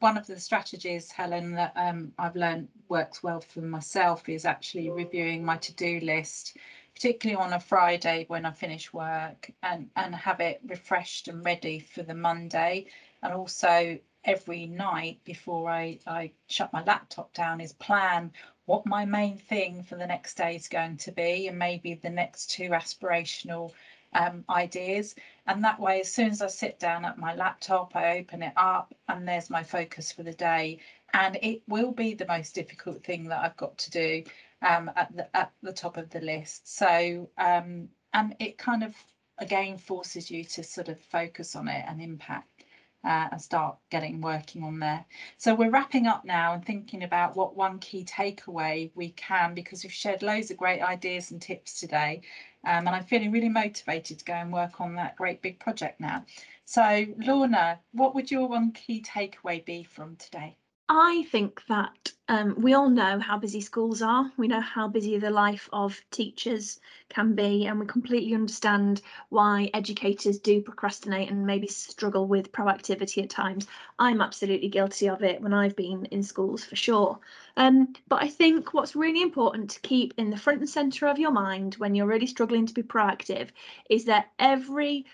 one 0.00 0.16
of 0.16 0.26
the 0.26 0.40
strategies, 0.40 1.10
Helen, 1.10 1.54
that 1.54 1.72
um, 1.76 2.12
I've 2.18 2.36
learned 2.36 2.68
works 2.88 3.22
well 3.22 3.40
for 3.40 3.60
myself 3.60 4.28
is 4.28 4.44
actually 4.44 4.90
reviewing 4.90 5.44
my 5.44 5.58
to-do 5.58 6.00
list, 6.00 6.56
particularly 6.94 7.40
on 7.40 7.52
a 7.52 7.60
Friday 7.60 8.24
when 8.28 8.46
I 8.46 8.50
finish 8.50 8.92
work 8.92 9.50
and, 9.62 9.88
and 9.96 10.14
have 10.14 10.40
it 10.40 10.60
refreshed 10.66 11.28
and 11.28 11.44
ready 11.44 11.78
for 11.78 12.02
the 12.02 12.14
Monday. 12.14 12.86
And 13.22 13.32
also 13.34 13.98
every 14.24 14.66
night 14.66 15.20
before 15.24 15.70
I, 15.70 15.98
I 16.06 16.32
shut 16.48 16.72
my 16.72 16.82
laptop 16.84 17.32
down 17.34 17.60
is 17.60 17.72
plan 17.74 18.32
what 18.66 18.86
my 18.86 19.04
main 19.04 19.36
thing 19.36 19.82
for 19.82 19.96
the 19.96 20.06
next 20.06 20.36
day 20.36 20.54
is 20.54 20.68
going 20.68 20.96
to 20.96 21.10
be 21.10 21.48
and 21.48 21.58
maybe 21.58 21.94
the 21.94 22.10
next 22.10 22.50
two 22.50 22.68
aspirational 22.70 23.72
um, 24.12 24.44
ideas. 24.48 25.14
And 25.46 25.64
that 25.64 25.80
way, 25.80 26.00
as 26.00 26.12
soon 26.12 26.30
as 26.30 26.42
I 26.42 26.48
sit 26.48 26.78
down 26.78 27.04
at 27.04 27.18
my 27.18 27.34
laptop, 27.34 27.96
I 27.96 28.18
open 28.18 28.42
it 28.42 28.52
up 28.56 28.94
and 29.08 29.26
there's 29.26 29.50
my 29.50 29.62
focus 29.62 30.12
for 30.12 30.22
the 30.22 30.32
day. 30.32 30.80
And 31.12 31.38
it 31.42 31.62
will 31.66 31.92
be 31.92 32.14
the 32.14 32.26
most 32.26 32.54
difficult 32.54 33.04
thing 33.04 33.28
that 33.28 33.44
I've 33.44 33.56
got 33.56 33.76
to 33.78 33.90
do 33.90 34.24
um, 34.62 34.90
at 34.96 35.14
the 35.16 35.36
at 35.36 35.52
the 35.62 35.72
top 35.72 35.96
of 35.96 36.10
the 36.10 36.20
list. 36.20 36.76
So 36.76 37.30
um, 37.38 37.88
and 38.12 38.36
it 38.38 38.58
kind 38.58 38.82
of 38.84 38.94
again 39.38 39.78
forces 39.78 40.30
you 40.30 40.44
to 40.44 40.62
sort 40.62 40.88
of 40.88 41.00
focus 41.00 41.56
on 41.56 41.68
it 41.68 41.84
and 41.88 42.00
impact 42.00 42.59
uh, 43.04 43.28
and 43.32 43.40
start 43.40 43.76
getting 43.90 44.20
working 44.20 44.62
on 44.62 44.78
there. 44.78 45.04
So 45.38 45.54
we're 45.54 45.70
wrapping 45.70 46.06
up 46.06 46.24
now 46.24 46.52
and 46.52 46.64
thinking 46.64 47.02
about 47.02 47.36
what 47.36 47.56
one 47.56 47.78
key 47.78 48.04
takeaway 48.04 48.90
we 48.94 49.10
can 49.10 49.54
because 49.54 49.82
we've 49.82 49.92
shared 49.92 50.22
loads 50.22 50.50
of 50.50 50.56
great 50.56 50.82
ideas 50.82 51.30
and 51.30 51.40
tips 51.40 51.80
today. 51.80 52.22
Um, 52.64 52.86
and 52.86 52.90
I'm 52.90 53.04
feeling 53.04 53.32
really 53.32 53.48
motivated 53.48 54.18
to 54.18 54.24
go 54.24 54.34
and 54.34 54.52
work 54.52 54.80
on 54.80 54.96
that 54.96 55.16
great 55.16 55.40
big 55.42 55.58
project 55.60 56.00
now. 56.00 56.24
So 56.66 57.06
Lorna, 57.18 57.80
what 57.92 58.14
would 58.14 58.30
your 58.30 58.48
one 58.48 58.72
key 58.72 59.02
takeaway 59.02 59.64
be 59.64 59.82
from 59.82 60.16
today? 60.16 60.59
I 60.92 61.22
think 61.30 61.64
that 61.68 62.12
um, 62.28 62.56
we 62.60 62.74
all 62.74 62.90
know 62.90 63.20
how 63.20 63.38
busy 63.38 63.60
schools 63.60 64.02
are. 64.02 64.28
We 64.36 64.48
know 64.48 64.60
how 64.60 64.88
busy 64.88 65.18
the 65.18 65.30
life 65.30 65.68
of 65.72 66.02
teachers 66.10 66.80
can 67.08 67.36
be, 67.36 67.66
and 67.66 67.78
we 67.78 67.86
completely 67.86 68.34
understand 68.34 69.00
why 69.28 69.70
educators 69.72 70.40
do 70.40 70.60
procrastinate 70.60 71.30
and 71.30 71.46
maybe 71.46 71.68
struggle 71.68 72.26
with 72.26 72.50
proactivity 72.50 73.22
at 73.22 73.30
times. 73.30 73.68
I'm 74.00 74.20
absolutely 74.20 74.66
guilty 74.66 75.08
of 75.08 75.22
it 75.22 75.40
when 75.40 75.54
I've 75.54 75.76
been 75.76 76.06
in 76.06 76.24
schools 76.24 76.64
for 76.64 76.74
sure. 76.74 77.20
Um, 77.56 77.94
but 78.08 78.24
I 78.24 78.26
think 78.26 78.74
what's 78.74 78.96
really 78.96 79.22
important 79.22 79.70
to 79.70 79.80
keep 79.82 80.14
in 80.16 80.30
the 80.30 80.36
front 80.36 80.58
and 80.58 80.68
centre 80.68 81.06
of 81.06 81.20
your 81.20 81.30
mind 81.30 81.74
when 81.74 81.94
you're 81.94 82.08
really 82.08 82.26
struggling 82.26 82.66
to 82.66 82.74
be 82.74 82.82
proactive 82.82 83.50
is 83.88 84.06
that 84.06 84.32
every 84.40 85.06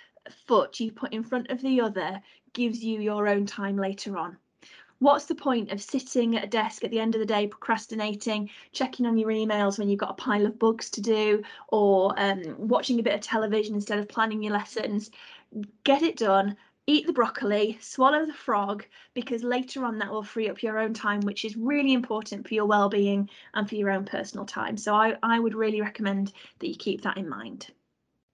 foot 0.46 0.80
you 0.80 0.90
put 0.90 1.12
in 1.12 1.22
front 1.22 1.50
of 1.50 1.60
the 1.60 1.82
other 1.82 2.22
gives 2.54 2.82
you 2.82 2.98
your 2.98 3.28
own 3.28 3.44
time 3.44 3.76
later 3.76 4.16
on 4.16 4.38
what's 4.98 5.26
the 5.26 5.35
point 5.35 5.70
of 5.70 5.80
sitting 5.80 6.37
at 6.37 6.44
a 6.44 6.48
desk 6.48 6.85
at 6.85 6.90
the 6.90 7.00
end 7.00 7.14
of 7.14 7.20
the 7.20 7.26
day 7.26 7.46
procrastinating 7.46 8.50
checking 8.72 9.06
on 9.06 9.18
your 9.18 9.30
emails 9.30 9.78
when 9.78 9.88
you've 9.88 10.00
got 10.00 10.11
a 10.11 10.14
pile 10.14 10.46
of 10.46 10.59
books 10.59 10.90
to 10.90 11.00
do 11.00 11.42
or 11.68 12.14
um, 12.18 12.42
watching 12.59 12.98
a 12.98 13.02
bit 13.02 13.14
of 13.14 13.20
television 13.20 13.74
instead 13.74 13.98
of 13.98 14.09
planning 14.09 14.42
your 14.42 14.52
lessons? 14.52 15.11
Get 15.85 16.02
it 16.02 16.16
done 16.16 16.56
eat 16.87 17.06
the 17.06 17.12
broccoli 17.12 17.76
swallow 17.80 18.24
the 18.24 18.32
frog 18.32 18.85
because 19.12 19.42
later 19.42 19.85
on 19.85 19.98
that 19.98 20.11
will 20.11 20.22
free 20.22 20.48
up 20.48 20.62
your 20.62 20.78
own 20.78 20.94
time 20.94 21.20
which 21.20 21.44
is 21.44 21.56
really 21.56 21.92
important 21.92 22.46
for 22.46 22.54
your 22.54 22.66
well-being 22.66 23.28
and 23.54 23.68
for 23.68 23.74
your 23.74 23.90
own 23.90 24.04
personal 24.04 24.46
time. 24.46 24.76
So 24.76 24.94
i, 24.94 25.16
I 25.22 25.40
would 25.40 25.54
really 25.54 25.80
recommend 25.80 26.32
that 26.61 26.68
you 26.68 26.76
keep 26.76 27.02
that 27.02 27.16
in 27.16 27.28
mind. 27.28 27.70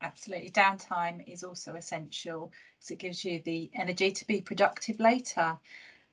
Absolutely. 0.02 0.50
Downtime 0.50 1.26
is 1.32 1.44
also 1.44 1.74
essential 1.76 2.52
because 2.76 2.90
it 2.90 2.98
gives 2.98 3.24
you 3.24 3.40
the 3.44 3.70
energy 3.74 4.10
to 4.10 4.26
be 4.26 4.40
productive 4.40 5.00
later 5.00 5.56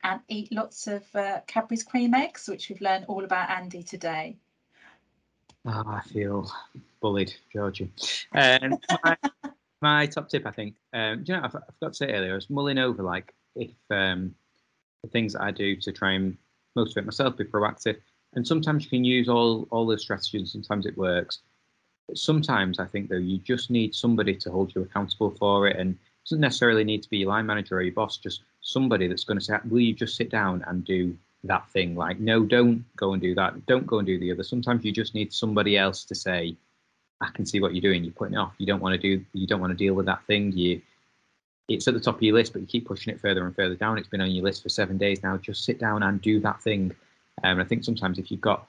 and 0.04 0.22
eat 0.28 0.52
lots 0.52 0.88
of 0.88 1.04
uh, 1.16 1.40
Cadbury's 1.48 1.84
cream 1.84 2.14
eggs, 2.14 2.48
which 2.48 2.70
we've 2.70 2.82
learned 2.82 3.06
all 3.08 3.24
about 3.24 3.50
Andy 3.50 3.84
today. 3.84 4.38
Oh, 5.66 5.84
I 5.86 6.02
feel 6.02 6.50
bullied, 7.02 7.34
Georgie. 7.52 7.92
Um, 8.34 8.78
my, 9.04 9.18
my, 9.82 10.06
top 10.06 10.30
tip, 10.30 10.46
I 10.46 10.52
think, 10.52 10.76
um, 10.94 11.24
do 11.24 11.34
you 11.34 11.40
know, 11.40 11.46
I, 11.46 11.50
forgot 11.50 11.72
to 11.82 11.94
say 11.94 12.12
earlier, 12.12 12.32
I 12.32 12.36
was 12.36 12.50
mulling 12.50 12.78
over 12.78 13.04
like 13.04 13.34
if 13.56 13.72
um, 13.90 14.34
the 15.04 15.10
things 15.10 15.34
that 15.34 15.42
I 15.42 15.52
do 15.52 15.76
to 15.76 15.92
try 15.92 16.14
and 16.14 16.38
motivate 16.76 17.06
myself, 17.06 17.38
be 17.38 17.44
proactive. 17.44 17.98
And 18.34 18.46
sometimes 18.46 18.84
you 18.84 18.90
can 18.90 19.04
use 19.04 19.28
all 19.28 19.68
all 19.72 19.88
those 19.88 20.02
strategies. 20.02 20.56
And 20.56 20.66
sometimes 20.66 20.86
it 20.86 20.98
works. 20.98 21.40
But 22.08 22.18
sometimes 22.18 22.80
I 22.80 22.86
think 22.86 23.10
though 23.10 23.18
you 23.18 23.38
just 23.40 23.70
need 23.70 23.96
somebody 23.96 24.36
to 24.36 24.52
hold 24.52 24.74
you 24.76 24.82
accountable 24.82 25.32
for 25.32 25.68
it, 25.68 25.78
and 25.78 25.92
it 25.92 25.98
doesn't 26.26 26.42
necessarily 26.42 26.84
need 26.84 27.04
to 27.04 27.10
be 27.10 27.18
your 27.18 27.30
line 27.30 27.46
manager 27.46 27.78
or 27.78 27.82
your 27.82 27.94
boss. 27.94 28.18
Just 28.18 28.42
somebody 28.72 29.08
that's 29.08 29.24
going 29.24 29.40
to 29.40 29.44
say, 29.44 29.58
"Will 29.70 29.80
you 29.80 29.94
just 29.94 30.16
sit 30.16 30.30
down 30.30 30.64
and 30.68 30.86
do 30.86 31.18
that 31.44 31.70
thing?" 31.70 31.96
Like, 31.96 32.20
no, 32.20 32.44
don't 32.44 32.84
go 32.96 33.14
and 33.14 33.22
do 33.22 33.36
that. 33.36 33.66
Don't 33.66 33.88
go 33.88 34.00
and 34.00 34.06
do 34.06 34.20
the 34.20 34.32
other. 34.32 34.44
Sometimes 34.44 34.86
you 34.86 34.92
just 34.92 35.16
need 35.16 35.34
somebody 35.34 35.78
else 35.78 36.04
to 36.06 36.16
say, 36.16 36.56
"I 37.22 37.30
can 37.32 37.46
see 37.46 37.60
what 37.60 37.74
you're 37.74 37.82
doing. 37.82 38.04
You're 38.04 38.14
putting 38.14 38.36
it 38.36 38.38
off. 38.38 38.54
You 38.58 38.66
don't 38.66 38.82
want 38.82 39.00
to 39.00 39.02
do. 39.02 39.24
You 39.34 39.48
don't 39.48 39.62
want 39.62 39.72
to 39.72 39.78
deal 39.78 39.94
with 39.94 40.06
that 40.08 40.24
thing. 40.26 40.52
You." 40.54 40.82
It's 41.68 41.88
at 41.88 41.94
the 41.94 42.00
top 42.00 42.16
of 42.16 42.24
your 42.24 42.34
list, 42.34 42.54
but 42.54 42.64
you 42.64 42.68
keep 42.68 42.88
pushing 42.88 43.14
it 43.14 43.22
further 43.22 43.46
and 43.46 43.56
further 43.56 43.76
down. 43.76 44.00
It's 44.00 44.08
been 44.08 44.22
on 44.22 44.32
your 44.32 44.44
list 44.44 44.64
for 44.64 44.70
seven 44.70 44.98
days 44.98 45.22
now. 45.22 45.38
Just 45.38 45.64
sit 45.64 45.78
down 45.80 46.02
and 46.02 46.20
do 46.20 46.40
that 46.40 46.64
thing 46.64 46.96
um, 47.44 47.60
I 47.60 47.64
think 47.64 47.84
sometimes 47.84 48.20
if 48.20 48.32
you've 48.32 48.42
got 48.42 48.68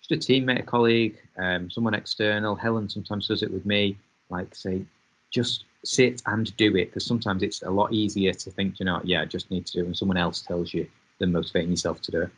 just 0.00 0.12
a 0.12 0.32
teammate, 0.32 0.60
a 0.60 0.62
colleague, 0.62 1.16
um, 1.38 1.70
someone 1.70 1.94
external, 1.94 2.54
Helen 2.54 2.88
sometimes 2.88 3.28
does 3.28 3.42
it 3.42 3.52
with 3.52 3.64
me, 3.64 3.96
like 4.30 4.54
say, 4.54 4.82
just 5.32 5.64
sit 5.84 6.22
and 6.26 6.56
do 6.56 6.76
it. 6.76 6.86
Because 6.86 7.04
sometimes 7.04 7.42
it's 7.42 7.62
a 7.62 7.70
lot 7.70 7.92
easier 7.92 8.32
to 8.32 8.50
think, 8.50 8.78
you 8.78 8.86
know, 8.86 9.00
yeah, 9.02 9.22
I 9.22 9.24
just 9.24 9.50
need 9.50 9.66
to 9.66 9.72
do 9.72 9.80
it, 9.80 9.86
and 9.86 9.96
someone 9.96 10.16
else 10.16 10.42
tells 10.42 10.72
you 10.72 10.86
than 11.18 11.32
motivating 11.32 11.70
yourself 11.70 12.00
to 12.02 12.12
do 12.12 12.22
it. 12.22 12.30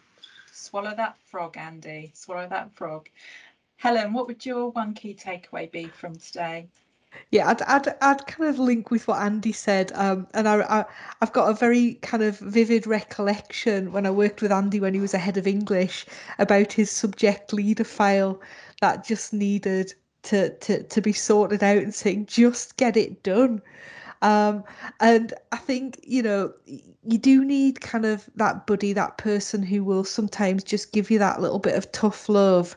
Swallow 0.52 0.94
that 0.96 1.16
frog, 1.26 1.56
Andy. 1.56 2.12
Swallow 2.14 2.48
that 2.48 2.72
frog. 2.72 3.08
Helen, 3.76 4.12
what 4.12 4.26
would 4.26 4.46
your 4.46 4.70
one 4.70 4.94
key 4.94 5.14
takeaway 5.14 5.70
be 5.70 5.86
from 5.88 6.16
today? 6.16 6.68
Yeah, 7.30 7.48
I'd, 7.48 7.62
I'd, 7.62 7.88
I'd 8.00 8.26
kind 8.26 8.50
of 8.50 8.58
link 8.58 8.90
with 8.90 9.06
what 9.06 9.20
Andy 9.20 9.52
said. 9.52 9.92
Um, 9.94 10.26
and 10.34 10.48
I, 10.48 10.60
I, 10.62 10.84
I've 11.20 11.32
got 11.32 11.50
a 11.50 11.54
very 11.54 11.94
kind 11.94 12.22
of 12.22 12.38
vivid 12.38 12.86
recollection 12.86 13.92
when 13.92 14.06
I 14.06 14.10
worked 14.10 14.42
with 14.42 14.52
Andy 14.52 14.80
when 14.80 14.94
he 14.94 15.00
was 15.00 15.14
a 15.14 15.18
head 15.18 15.36
of 15.36 15.46
English 15.46 16.06
about 16.38 16.72
his 16.72 16.90
subject 16.90 17.52
leader 17.52 17.84
file 17.84 18.40
that 18.80 19.04
just 19.04 19.32
needed 19.32 19.94
to, 20.24 20.50
to, 20.58 20.82
to 20.82 21.00
be 21.00 21.12
sorted 21.12 21.62
out 21.62 21.78
and 21.78 21.94
saying, 21.94 22.26
just 22.26 22.76
get 22.76 22.96
it 22.96 23.22
done. 23.22 23.62
Um, 24.22 24.64
and 25.00 25.34
I 25.52 25.56
think, 25.58 26.00
you 26.02 26.22
know, 26.22 26.52
you 26.66 27.18
do 27.18 27.44
need 27.44 27.80
kind 27.80 28.06
of 28.06 28.28
that 28.36 28.66
buddy, 28.66 28.92
that 28.94 29.18
person 29.18 29.62
who 29.62 29.84
will 29.84 30.04
sometimes 30.04 30.64
just 30.64 30.92
give 30.92 31.10
you 31.10 31.18
that 31.18 31.40
little 31.40 31.58
bit 31.58 31.74
of 31.74 31.92
tough 31.92 32.28
love 32.28 32.76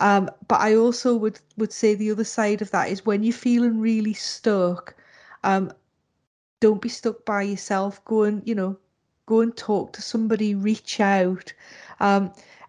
um, 0.00 0.30
but 0.48 0.60
I 0.60 0.74
also 0.74 1.14
would 1.16 1.40
would 1.56 1.72
say 1.72 1.94
the 1.94 2.10
other 2.10 2.24
side 2.24 2.62
of 2.62 2.70
that 2.72 2.90
is 2.90 3.06
when 3.06 3.22
you're 3.22 3.32
feeling 3.32 3.80
really 3.80 4.14
stuck, 4.14 4.94
um, 5.44 5.72
don't 6.60 6.80
be 6.80 6.88
stuck 6.88 7.24
by 7.24 7.42
yourself. 7.42 8.04
Go 8.04 8.24
and 8.24 8.42
you 8.46 8.54
know, 8.54 8.76
go 9.26 9.40
and 9.40 9.56
talk 9.56 9.92
to 9.94 10.02
somebody. 10.02 10.54
Reach 10.54 11.00
out. 11.00 11.52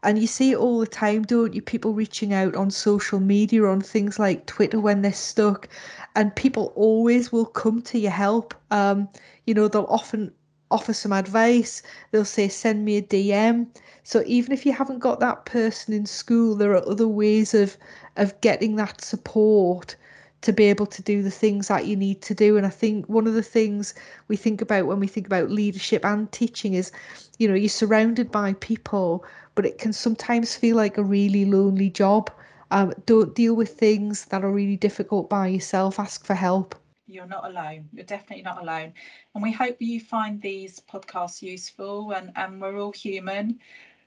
And 0.05 0.19
you 0.19 0.27
see 0.27 0.51
it 0.51 0.57
all 0.57 0.79
the 0.79 0.87
time, 0.87 1.23
don't 1.23 1.53
you? 1.53 1.61
People 1.61 1.93
reaching 1.93 2.33
out 2.33 2.55
on 2.55 2.69
social 2.69 3.19
media, 3.19 3.65
on 3.65 3.81
things 3.81 4.19
like 4.19 4.45
Twitter 4.45 4.79
when 4.79 5.01
they're 5.01 5.11
stuck, 5.11 5.67
and 6.15 6.35
people 6.35 6.71
always 6.75 7.31
will 7.31 7.45
come 7.45 7.81
to 7.81 7.99
your 7.99 8.11
help. 8.11 8.53
Um, 8.71 9.09
you 9.45 9.53
know, 9.53 9.67
they'll 9.67 9.85
often 9.89 10.31
offer 10.71 10.93
some 10.93 11.11
advice. 11.11 11.81
They'll 12.11 12.23
say, 12.23 12.47
send 12.47 12.85
me 12.85 12.97
a 12.97 13.01
DM. 13.01 13.67
So 14.03 14.23
even 14.27 14.51
if 14.51 14.65
you 14.65 14.71
haven't 14.71 14.99
got 14.99 15.19
that 15.19 15.45
person 15.45 15.93
in 15.93 16.05
school, 16.05 16.55
there 16.55 16.71
are 16.71 16.87
other 16.87 17.07
ways 17.07 17.53
of 17.53 17.75
of 18.15 18.39
getting 18.41 18.75
that 18.75 19.01
support 19.01 19.95
to 20.41 20.53
be 20.53 20.65
able 20.65 20.85
to 20.85 21.01
do 21.01 21.23
the 21.23 21.31
things 21.31 21.69
that 21.69 21.87
you 21.87 21.95
need 21.95 22.21
to 22.21 22.35
do. 22.35 22.55
And 22.55 22.67
I 22.67 22.69
think 22.69 23.09
one 23.09 23.25
of 23.25 23.33
the 23.33 23.41
things 23.41 23.95
we 24.27 24.37
think 24.37 24.61
about 24.61 24.85
when 24.85 24.99
we 24.99 25.07
think 25.07 25.25
about 25.25 25.49
leadership 25.49 26.05
and 26.05 26.31
teaching 26.31 26.75
is, 26.75 26.91
you 27.39 27.47
know, 27.47 27.55
you're 27.55 27.67
surrounded 27.67 28.31
by 28.31 28.53
people, 28.53 29.25
but 29.55 29.65
it 29.65 29.77
can 29.77 29.93
sometimes 29.93 30.55
feel 30.55 30.75
like 30.75 30.97
a 30.97 31.03
really 31.03 31.45
lonely 31.45 31.89
job. 31.89 32.29
Um, 32.71 32.93
don't 33.05 33.33
deal 33.33 33.55
with 33.55 33.77
things 33.77 34.25
that 34.25 34.43
are 34.43 34.51
really 34.51 34.77
difficult 34.77 35.29
by 35.29 35.47
yourself. 35.47 35.99
Ask 35.99 36.25
for 36.25 36.35
help. 36.35 36.75
You're 37.07 37.27
not 37.27 37.45
alone. 37.45 37.87
You're 37.93 38.05
definitely 38.05 38.43
not 38.43 38.61
alone. 38.61 38.93
And 39.33 39.43
we 39.43 39.51
hope 39.51 39.77
you 39.79 39.99
find 39.99 40.41
these 40.41 40.81
podcasts 40.91 41.41
useful 41.41 42.11
and, 42.11 42.31
and 42.35 42.59
we're 42.59 42.77
all 42.79 42.91
human 42.91 43.59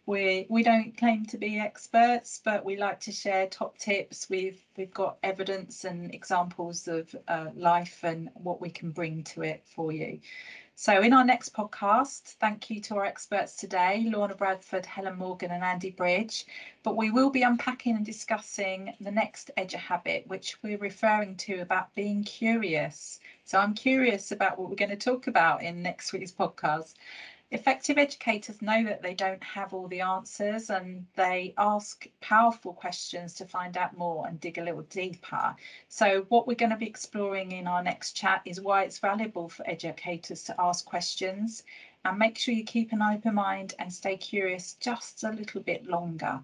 we 0.09 0.47
we 0.49 0.63
don't 0.63 0.97
claim 0.97 1.27
to 1.27 1.37
be 1.37 1.61
experts, 1.61 2.41
but 2.43 2.65
we 2.65 2.79
like 2.79 2.99
to 3.01 3.13
share 3.13 3.47
top 3.47 3.77
tips. 3.77 4.31
We've 4.31 4.59
we've 4.75 4.93
got 4.95 5.19
evidence 5.23 5.85
and 5.85 6.15
examples 6.15 6.89
of 6.89 7.15
uh, 7.29 7.49
life 7.55 8.01
and 8.03 8.31
what 8.33 8.59
we 8.59 8.71
can 8.71 8.91
bring 8.91 9.23
to 9.25 9.43
it 9.43 9.63
for 9.67 9.93
you. 9.93 10.19
So 10.81 11.03
in 11.03 11.13
our 11.13 11.25
next 11.25 11.55
podcast, 11.55 12.37
thank 12.39 12.71
you 12.71 12.81
to 12.83 12.95
our 12.99 13.05
experts 13.05 13.57
today, 13.57 14.07
Lorna 14.09 14.37
Bradford, 14.37 14.87
Helen 14.87 15.19
Morgan 15.19 15.51
and 15.51 15.65
Andy 15.65 15.91
Bridge. 15.91 16.47
But 16.85 16.97
we 16.97 17.11
will 17.11 17.31
be 17.31 17.43
unpacking 17.43 17.97
and 17.97 18.07
discussing 18.07 18.95
the 19.01 19.11
next 19.11 19.51
EduHabit, 19.59 20.29
which 20.29 20.57
we're 20.63 20.79
referring 20.79 21.35
to 21.39 21.59
about 21.63 21.93
being 21.97 22.23
curious. 22.23 23.19
So 23.45 23.59
I'm 23.59 23.75
curious 23.75 24.31
about 24.31 24.57
what 24.57 24.71
we're 24.71 24.77
going 24.77 24.91
to 24.91 24.97
talk 24.97 25.27
about 25.27 25.65
in 25.65 25.83
next 25.83 26.13
week's 26.13 26.31
podcast. 26.31 26.95
Effective 27.51 27.97
educators 27.97 28.61
know 28.61 28.85
that 28.85 29.01
they 29.01 29.15
don't 29.15 29.43
have 29.43 29.73
all 29.73 29.89
the 29.89 30.03
answers 30.03 30.69
and 30.69 31.07
they 31.15 31.55
ask 31.57 32.07
powerful 32.21 32.75
questions 32.75 33.33
to 33.33 33.47
find 33.47 33.79
out 33.79 33.97
more 33.97 34.27
and 34.27 34.39
dig 34.39 34.59
a 34.59 34.63
little 34.63 34.83
deeper. 34.83 35.57
So 35.89 36.27
what 36.29 36.47
we're 36.47 36.55
going 36.55 36.73
to 36.73 36.77
be 36.77 36.87
exploring 36.87 37.53
in 37.53 37.67
our 37.67 37.83
next 37.83 38.13
chat 38.13 38.43
is 38.45 38.61
why 38.61 38.83
it's 38.83 38.99
valuable 38.99 39.49
for 39.49 39.67
educators 39.67 40.43
to 40.45 40.61
ask 40.61 40.85
questions 40.85 41.63
and 42.05 42.19
make 42.19 42.37
sure 42.37 42.53
you 42.53 42.65
keep 42.65 42.93
an 42.93 43.01
open 43.01 43.35
mind 43.35 43.73
and 43.79 43.91
stay 43.91 44.19
curious 44.19 44.75
just 44.75 45.25
a 45.25 45.31
little 45.31 45.63
bit 45.63 45.87
longer. 45.87 46.43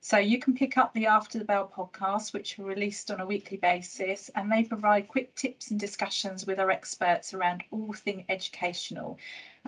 So 0.00 0.16
you 0.16 0.38
can 0.38 0.54
pick 0.54 0.78
up 0.78 0.94
the 0.94 1.06
After 1.06 1.38
the 1.38 1.44
Bell 1.44 1.70
podcast, 1.76 2.32
which 2.32 2.56
are 2.58 2.64
released 2.64 3.10
on 3.10 3.20
a 3.20 3.26
weekly 3.26 3.56
basis, 3.56 4.30
and 4.36 4.50
they 4.50 4.62
provide 4.62 5.08
quick 5.08 5.34
tips 5.34 5.72
and 5.72 5.80
discussions 5.80 6.46
with 6.46 6.60
our 6.60 6.70
experts 6.70 7.34
around 7.34 7.64
all 7.72 7.92
things 7.92 8.24
educational. 8.28 9.18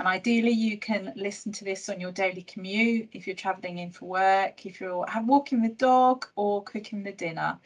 And 0.01 0.09
ideally, 0.09 0.53
you 0.53 0.79
can 0.79 1.13
listen 1.15 1.53
to 1.53 1.63
this 1.63 1.91
on 1.91 2.01
your 2.01 2.11
daily 2.11 2.41
commute, 2.41 3.11
if 3.13 3.27
you're 3.27 3.37
travelling 3.37 3.77
in 3.77 3.91
for 3.91 4.07
work, 4.07 4.65
if 4.65 4.81
you're 4.81 5.05
walking 5.27 5.61
the 5.61 5.69
dog 5.69 6.27
or 6.37 6.65
cooking 6.65 7.03
the 7.03 7.13
dinner. 7.13 7.59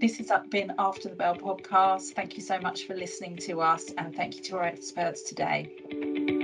This 0.00 0.18
has 0.18 0.30
uh, 0.30 0.38
been 0.52 0.72
After 0.78 1.08
the 1.08 1.16
Bell 1.16 1.34
podcast. 1.34 2.12
Thank 2.12 2.36
you 2.36 2.44
so 2.44 2.60
much 2.60 2.84
for 2.84 2.94
listening 2.94 3.38
to 3.38 3.60
us, 3.60 3.90
and 3.98 4.14
thank 4.14 4.36
you 4.36 4.42
to 4.44 4.58
our 4.58 4.66
experts 4.66 5.24
today. 5.24 6.41